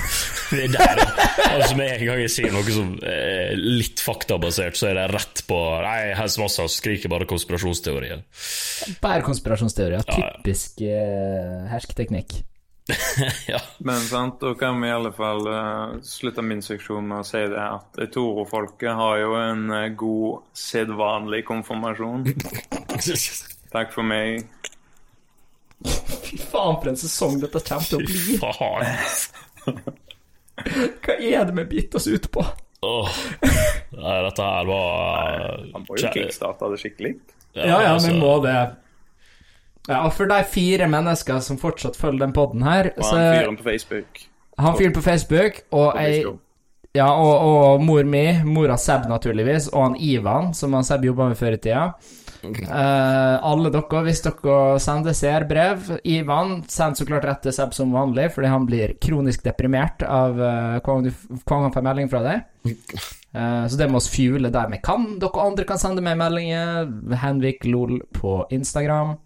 Vi 0.49 0.63
er 0.65 0.71
der, 0.73 1.01
ja. 1.03 1.27
Altså, 1.51 1.75
med 1.77 1.91
en 1.99 2.05
gang 2.09 2.21
jeg 2.23 2.33
sier 2.33 2.55
noe 2.55 2.65
som 2.73 2.95
er 3.05 3.53
litt 3.61 4.01
faktabasert, 4.01 4.79
så 4.79 4.89
er 4.89 4.97
det 5.03 5.07
rett 5.13 5.43
på 5.49 5.59
Nei, 5.85 6.15
Hens 6.17 6.39
Massa 6.41 6.65
skriker 6.73 7.13
bare 7.13 7.29
konspirasjonsteorier. 7.29 8.25
Bare 9.05 9.25
konspirasjonsteorier. 9.27 10.01
Ja, 10.01 10.21
ja. 10.23 10.31
Typisk 10.39 10.81
eh, 10.89 11.67
hersketeknikk. 11.69 12.39
ja. 13.53 13.61
Men 13.79 14.01
sant, 14.01 14.41
da 14.41 14.55
kan 14.55 14.81
vi 14.81 14.89
i 14.89 14.95
alle 14.95 15.13
fall 15.13 15.47
eh, 15.51 15.99
slutte 16.07 16.45
min 16.47 16.63
seksjon 16.63 17.09
med 17.09 17.25
å 17.25 17.27
si 17.27 17.43
det 17.51 17.63
at 17.63 18.01
Toro-folket 18.15 18.95
har 18.97 19.21
jo 19.21 19.35
en 19.41 19.67
eh, 19.75 19.89
god, 19.99 20.47
sedvanlig 20.57 21.43
konfirmasjon. 21.49 22.31
Takk 23.75 23.93
for 23.93 24.07
meg. 24.07 24.47
Fy 26.37 26.51
faen, 26.53 26.77
for 26.83 26.93
en 26.93 26.99
sesong 27.01 27.41
dette 27.41 27.63
kommer 27.65 27.89
til 27.89 27.99
å 27.99 28.07
bli. 28.07 28.37
Faen. 28.43 29.81
Hva 31.07 31.17
er 31.17 31.45
det 31.49 31.57
vi 31.57 31.65
biter 31.75 32.01
oss 32.01 32.07
ut 32.09 32.31
på? 32.33 32.45
Åh. 32.87 33.21
Nei, 33.97 34.17
dette 34.27 34.47
her 34.47 34.67
var 34.69 35.31
Han 35.73 35.85
må 35.87 35.97
jo 35.97 36.11
kickstarte 36.13 36.69
det 36.73 36.81
skikkelig. 36.83 37.13
Ja, 37.57 37.67
ja, 37.67 37.93
altså, 37.95 38.13
vi 38.13 38.21
må 38.21 38.35
det. 38.45 38.57
Ja, 39.87 40.03
og 40.03 40.13
for 40.17 40.29
de 40.29 40.41
fire 40.51 40.89
mennesker 40.91 41.41
som 41.45 41.59
fortsatt 41.61 41.97
følger 41.97 42.27
den 42.27 42.35
podden 42.37 42.65
her, 42.67 42.91
Og 42.97 43.05
så 43.07 43.17
han 43.17 43.39
fyren 43.39 43.57
på 43.57 43.69
Facebook. 43.69 44.27
Han 44.59 44.77
fyren 44.77 44.97
på 44.97 45.05
Facebook, 45.05 45.63
og 45.71 45.97
ei 46.01 46.25
Ja, 46.97 47.11
og, 47.13 47.35
og 47.45 47.83
mor 47.85 48.07
mi, 48.09 48.25
mora 48.45 48.79
Seb 48.81 49.05
naturligvis, 49.09 49.69
og 49.69 49.83
han 49.83 49.97
Ivan, 50.01 50.55
som 50.57 50.73
han 50.73 50.85
Seb 50.85 51.05
jobba 51.05 51.29
med 51.31 51.37
før 51.39 51.57
i 51.57 51.61
tida. 51.61 51.91
Eh, 52.55 53.37
alle 53.51 53.71
dere, 53.75 54.01
hvis 54.07 54.23
dere 54.25 54.57
sender 54.83 55.17
seerbrev 55.17 55.91
Ivan, 56.07 56.61
send 56.71 56.99
så 56.99 57.07
klart 57.09 57.27
rett 57.29 57.43
til 57.47 57.55
Seb 57.55 57.75
som 57.77 57.95
vanlig, 57.95 58.29
fordi 58.35 58.51
han 58.53 58.67
blir 58.69 58.95
kronisk 59.03 59.45
deprimert 59.47 60.05
av 60.07 60.41
uh, 60.41 60.79
gang 60.85 61.67
han 61.67 61.75
får 61.75 61.87
melding 61.87 62.11
fra 62.13 62.23
deg. 62.25 62.73
Uh, 63.35 63.65
så 63.71 63.79
det 63.81 63.91
må 63.91 64.01
oss 64.01 64.11
fuele 64.13 64.53
der 64.55 64.73
vi 64.73 64.81
kan. 64.85 65.15
Dere 65.23 65.47
andre 65.47 65.69
kan 65.69 65.81
sende 65.83 66.05
meg 66.05 66.19
meldinger. 66.21 66.91
Henrik 67.23 67.67
Lol 67.69 68.01
på 68.17 68.41
Instagram. 68.55 69.17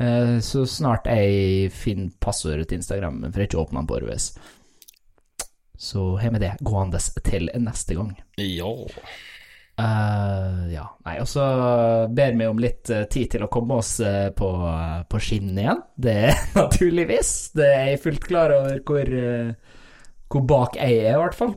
Uh, 0.00 0.38
så 0.44 0.64
snart 0.68 1.10
jeg 1.10 1.70
finner 1.76 2.14
passordet 2.22 2.70
til 2.70 2.80
Instagram, 2.80 3.22
for 3.28 3.42
jeg 3.42 3.52
ikke 3.52 3.62
åpner 3.64 3.82
den 3.82 3.90
på 3.92 4.00
årevis. 4.00 4.32
Så 5.82 6.12
har 6.22 6.30
vi 6.30 6.44
det 6.44 6.56
gående 6.62 7.00
til 7.26 7.50
neste 7.58 7.98
gang. 7.98 8.14
Ja. 8.38 8.70
Eh, 9.80 10.72
ja, 10.74 10.84
nei, 11.06 11.14
og 11.22 11.28
så 11.28 11.42
ber 12.12 12.34
vi 12.36 12.46
om 12.46 12.60
litt 12.60 12.90
eh, 12.92 13.06
tid 13.10 13.30
til 13.34 13.46
å 13.46 13.50
komme 13.52 13.78
oss 13.80 13.94
eh, 14.04 14.28
på, 14.36 14.48
på 15.08 15.20
skinn 15.22 15.56
igjen. 15.56 15.80
Det 15.96 16.16
er 16.28 16.42
naturligvis. 16.60 17.32
Det 17.56 17.68
er 17.68 17.86
jeg 17.92 18.02
fullt 18.04 18.26
klar 18.28 18.54
over 18.58 18.82
hvor, 18.86 19.12
hvor 20.28 20.44
bak 20.48 20.76
jeg 20.80 21.00
er, 21.00 21.14
i 21.14 21.22
hvert 21.22 21.38
fall. 21.38 21.54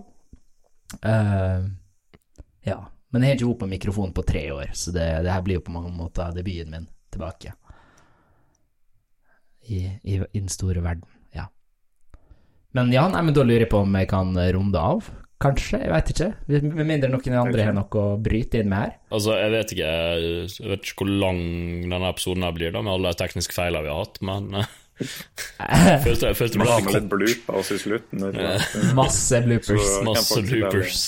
Ja. 2.66 2.80
Men 3.12 3.24
jeg 3.24 3.32
har 3.32 3.38
ikke 3.38 3.48
hopa 3.48 3.64
på 3.64 3.72
mikrofon 3.72 4.16
på 4.16 4.24
tre 4.28 4.48
år, 4.52 4.72
så 4.76 4.92
det, 4.92 5.06
det 5.24 5.32
her 5.32 5.44
blir 5.44 5.62
jo 5.62 5.68
på 5.68 5.76
mange 5.76 5.94
måter 5.96 6.34
debuten 6.36 6.74
min 6.74 6.88
tilbake. 7.14 7.54
I, 9.72 9.78
i, 10.04 10.18
i 10.20 10.40
den 10.40 10.52
store 10.52 10.84
verden, 10.84 11.08
ja. 11.34 11.48
Men 12.76 12.92
ja, 12.94 13.06
nei, 13.10 13.22
men 13.24 13.38
da 13.38 13.46
lurer 13.46 13.64
jeg 13.64 13.72
på 13.72 13.86
om 13.86 13.96
jeg 13.98 14.10
kan 14.12 14.36
runde 14.36 14.82
av. 14.82 15.08
Kanskje, 15.44 15.82
jeg 15.84 15.92
veit 15.92 16.10
ikke. 16.14 16.30
Med 16.48 16.86
mindre 16.88 17.10
noen 17.12 17.34
andre 17.42 17.66
har 17.68 17.74
noe 17.76 18.00
å 18.00 18.16
bryte 18.24 18.62
inn 18.62 18.70
med 18.72 18.80
her. 18.80 18.94
Altså, 19.12 19.34
jeg 19.36 19.52
vet 19.52 19.74
ikke 19.76 19.90
Jeg 19.92 20.70
vet 20.72 20.88
ikke 20.88 21.02
hvor 21.04 21.12
lang 21.26 21.42
denne 21.92 22.08
episoden 22.14 22.46
her 22.48 22.56
blir, 22.56 22.72
da, 22.72 22.82
med 22.86 22.94
alle 22.96 23.12
de 23.12 23.20
tekniske 23.20 23.54
feilene 23.58 23.84
vi 23.84 23.92
har 23.92 24.00
hatt, 24.06 24.22
men 24.24 24.48
følte, 24.96 26.30
jeg 26.32 26.38
følte 26.40 26.62
med 26.62 26.72
litt 26.96 27.10
bloopers 27.12 27.72
i 27.76 27.80
slutten. 27.84 28.26
Masse 28.96 29.42
bloopers. 29.44 29.86
Så- 29.92 30.04
masse 30.08 30.42
bloopers. 30.48 31.04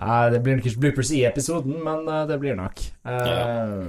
Nei, 0.00 0.20
det 0.32 0.42
blir 0.44 0.56
nok 0.58 0.66
ikke 0.68 0.82
bloopers 0.86 1.10
i 1.16 1.22
episoden, 1.28 1.76
men 1.84 2.08
eh, 2.12 2.24
det 2.28 2.36
blir 2.40 2.56
nok. 2.58 2.80
Eh, 3.08 3.84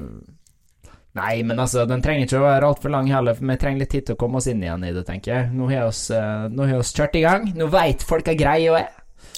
Nei, 1.18 1.42
men 1.42 1.58
altså, 1.58 1.82
den 1.90 2.04
trenger 2.06 2.28
ikke 2.28 2.38
å 2.38 2.44
være 2.46 2.68
altfor 2.70 2.92
lang 2.94 3.08
heller, 3.10 3.34
for 3.34 3.48
vi 3.50 3.56
trenger 3.58 3.82
litt 3.82 3.90
tid 3.96 4.06
til 4.06 4.14
å 4.14 4.20
komme 4.22 4.38
oss 4.38 4.46
inn 4.52 4.60
igjen 4.62 4.84
i 4.86 4.92
det, 4.94 5.02
tenker 5.08 5.32
jeg. 5.34 5.48
Nå 5.58 5.66
har 5.72 5.80
vi 5.80 5.88
oss, 5.90 6.02
eh, 6.14 6.44
nå 6.54 6.62
har 6.68 6.76
vi 6.76 6.82
oss 6.84 6.92
kjørt 6.94 7.16
i 7.18 7.24
gang. 7.24 7.48
Nå 7.58 7.68
veit 7.74 8.04
folk 8.06 8.28
hva 8.30 8.36
greia 8.38 8.76
er. 8.84 8.92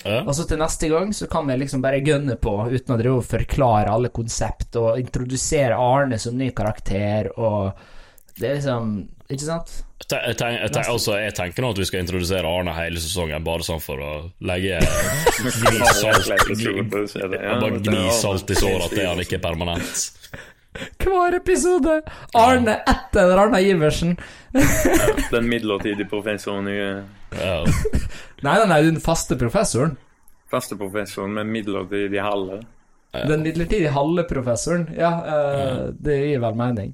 Ja. 0.06 0.22
Og 0.24 0.32
så 0.38 0.46
til 0.48 0.58
neste 0.62 0.88
gang 0.92 1.10
så 1.14 1.28
kan 1.32 1.48
vi 1.50 1.58
liksom 1.60 1.82
bare 1.84 2.00
gønne 2.06 2.38
på 2.40 2.54
uten 2.72 2.96
å 2.96 2.98
drive 3.02 3.18
og 3.20 3.26
forklare 3.28 3.92
alle 3.92 4.10
konsept 4.16 4.78
og 4.80 5.00
introdusere 5.02 5.76
Arne 5.76 6.20
som 6.22 6.38
ny 6.40 6.52
karakter 6.56 7.32
og 7.38 7.74
Det 8.40 8.48
er 8.48 8.56
liksom 8.62 8.94
Ikke 9.30 9.44
sant? 9.46 9.74
Jeg, 10.10 10.38
ten- 10.40 10.56
jeg, 10.56 10.72
ten- 10.74 10.88
altså, 10.90 11.18
jeg 11.20 11.34
tenker 11.38 11.62
nå 11.62 11.70
at 11.76 11.78
vi 11.78 11.86
skal 11.86 12.00
introdusere 12.02 12.48
Arne 12.48 12.72
hele 12.74 12.98
sesongen, 13.04 13.44
bare 13.46 13.62
sånn 13.68 13.82
for 13.84 14.00
å 14.02 14.14
legge 14.42 14.80
gni 15.44 15.84
salt, 16.00 16.32
episode, 16.34 17.04
så 17.12 17.28
det- 17.30 17.42
ja, 17.44 17.60
bare 17.60 17.82
gni 17.84 18.08
salt 18.16 18.50
i 18.50 18.56
såret 18.58 18.88
at 18.88 18.96
det 18.96 19.04
er 19.04 19.12
han 19.12 19.20
ikke 19.22 19.38
er 19.38 19.44
permanent. 19.44 20.08
Hver 21.00 21.36
episode! 21.36 22.02
Arne 22.38 22.76
etter 22.88 23.38
Arne 23.38 23.62
Iversen. 23.62 24.18
Den 25.32 25.50
midlertidige 25.50 26.06
professoren 26.10 26.68
i 26.68 26.78
Ja. 27.36 27.64
Nei, 28.42 28.54
nei, 28.56 28.68
nei, 28.70 28.82
den 28.86 29.00
faste 29.04 29.36
professoren. 29.38 29.98
Faste 30.50 30.78
professoren 30.78 31.34
med 31.34 31.50
midlertidig 31.52 32.22
halve. 32.24 32.62
Den 33.14 33.44
midlertidige 33.44 33.92
halve 33.94 34.24
professoren. 34.30 34.88
Ja, 34.98 35.12
eh, 35.26 35.90
det 36.00 36.18
gir 36.28 36.42
vel 36.46 36.56
mening. 36.58 36.94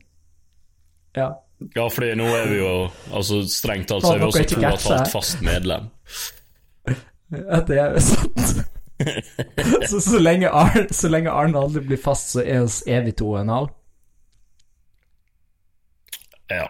Ja. 1.16 1.30
ja, 1.76 1.88
fordi 1.88 2.16
nå 2.20 2.26
er 2.36 2.50
vi 2.52 2.58
jo 2.60 2.72
Altså 3.16 3.38
Strengt 3.48 3.88
talt 3.88 4.04
så 4.04 4.18
er 4.18 4.20
vi 4.20 4.26
også 4.28 4.42
to 4.52 4.58
og 4.60 4.66
et 4.74 4.88
halvt 4.90 5.12
fast 5.14 5.44
medlem. 5.46 5.88
Ja, 7.32 7.62
det 7.68 7.78
er 7.80 7.96
jo 7.96 8.04
sant. 8.04 8.66
så, 9.90 10.02
så, 10.02 10.20
lenge 10.20 10.50
Arne, 10.50 10.86
så 10.94 11.10
lenge 11.12 11.32
Arne 11.32 11.60
aldri 11.60 11.84
blir 11.84 12.00
fast, 12.02 12.36
så 12.36 12.44
er 12.44 12.64
oss 12.64 12.82
evig 12.88 13.16
to 13.20 13.34
og 13.34 13.42
en 13.42 13.54
halv. 13.54 13.74
Ja. 16.52 16.70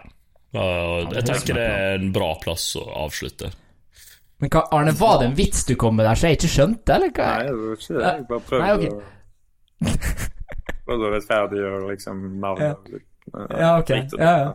Uh, 0.56 1.04
jeg 1.12 1.26
tenker 1.28 1.58
det 1.58 1.64
er 1.68 1.98
en 1.98 2.12
bra 2.14 2.32
plass 2.40 2.70
å 2.80 2.84
avslutte. 3.04 3.50
Men 4.40 4.52
hva, 4.52 4.66
Arne, 4.76 4.92
var 4.96 5.20
det 5.20 5.30
en 5.30 5.36
vits 5.36 5.64
du 5.68 5.74
kom 5.80 5.96
med 5.96 6.08
der 6.08 6.18
så 6.18 6.30
jeg 6.30 6.40
ikke 6.40 6.52
skjønte, 6.52 6.96
eller 6.96 7.12
hva? 7.16 7.28
Nei, 7.32 7.46
det 7.48 7.60
var 7.60 7.76
ikke 7.80 7.98
det. 7.98 8.06
Jeg 8.06 8.26
bare 8.30 8.46
prøvde 8.50 8.64
Nei, 8.64 8.72
okay. 8.76 8.90
å 8.96 10.24
Prøvde 10.86 11.06
å 11.08 11.12
rettferdiggjøre 11.16 11.86
liksom 11.90 12.24
navnet. 12.42 12.90
Ja. 12.92 13.04
Ja, 13.34 13.78
ok. 13.80 13.90
Ja, 14.18 14.32
ja. 14.38 14.54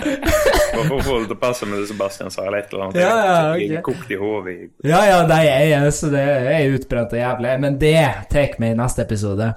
Bare 0.00 0.84
for 0.86 0.96
å 0.96 1.04
få 1.04 1.16
det 1.20 1.30
til 1.30 1.36
å 1.36 1.40
passe 1.40 1.68
med 1.68 1.82
det 1.82 1.88
Sebastian 1.90 2.32
sa, 2.32 2.44
eller 2.46 2.62
et 2.62 2.72
eller 2.72 2.84
annet. 2.86 3.00
Ja, 3.00 3.14
ja, 3.24 3.40
Jeg 3.60 3.80
ok. 3.80 3.88
kokt 3.90 4.12
i 4.12 4.18
hodet. 4.20 4.54
Ja, 4.86 5.00
ja, 5.08 5.18
nei, 5.28 5.42
jeg 5.46 5.72
er, 5.76 5.88
så 5.94 6.10
det 6.12 6.22
er 6.22 6.76
utbrent 6.76 7.16
og 7.16 7.20
jævlig. 7.20 7.56
Men 7.64 7.80
det 7.80 7.96
tar 8.32 8.54
vi 8.60 8.70
i 8.70 8.78
neste 8.78 9.04
episode. 9.06 9.50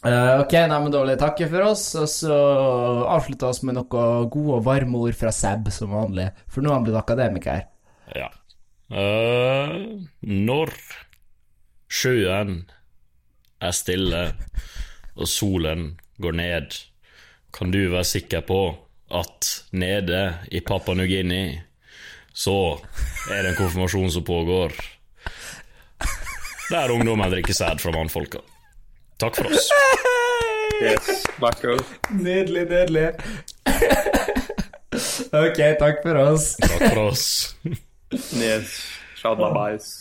Uh, 0.00 0.40
ok, 0.40 0.54
nei, 0.70 0.78
men 0.80 0.92
dårlig 0.94 1.18
takke 1.20 1.48
for 1.50 1.66
oss, 1.68 1.84
og 2.00 2.06
så 2.08 2.36
avslutter 3.12 3.50
oss 3.50 3.60
med 3.68 3.76
noe 3.76 4.04
gode 4.32 4.56
og 4.56 4.64
varme 4.64 5.02
ord 5.02 5.16
fra 5.18 5.32
Seb, 5.34 5.68
som 5.74 5.92
vanlig. 5.92 6.30
For 6.48 6.64
nå 6.64 6.72
har 6.72 6.80
han 6.80 6.86
blitt 6.86 7.00
akademiker. 7.00 7.66
Ja. 8.16 8.30
Uh, 8.90 10.00
når 10.24 10.72
sjøen 11.90 12.62
er 13.60 13.74
stille 13.76 14.22
og 15.16 15.28
solen 15.28 15.98
går 16.22 16.32
ned, 16.32 16.78
kan 17.52 17.72
du 17.72 17.82
være 17.90 18.04
sikker 18.04 18.40
på 18.46 18.60
at 19.10 19.48
nede 19.72 20.22
i 20.50 20.60
Papua 20.60 20.94
New-Guinea 20.94 21.60
så 22.32 22.78
er 23.30 23.42
det 23.42 23.50
en 23.50 23.56
konfirmasjon 23.58 24.10
som 24.10 24.24
pågår. 24.24 24.72
Der 26.70 26.90
ungdommen 26.90 27.30
drikker 27.30 27.52
sæd 27.54 27.82
fra 27.82 27.92
mannfolka. 27.92 28.38
Takk 29.18 29.36
for 29.36 29.50
oss. 29.50 29.66
Yes. 30.80 31.26
Nydelig, 32.10 32.62
nydelig. 32.70 33.08
ok, 35.32 35.58
takk 35.80 36.00
for 36.02 36.16
oss. 36.22 36.54
Takk 36.62 36.86
for 36.86 37.02
oss. 37.10 37.56
Yes, 38.32 38.78
sjalabais. 39.20 39.99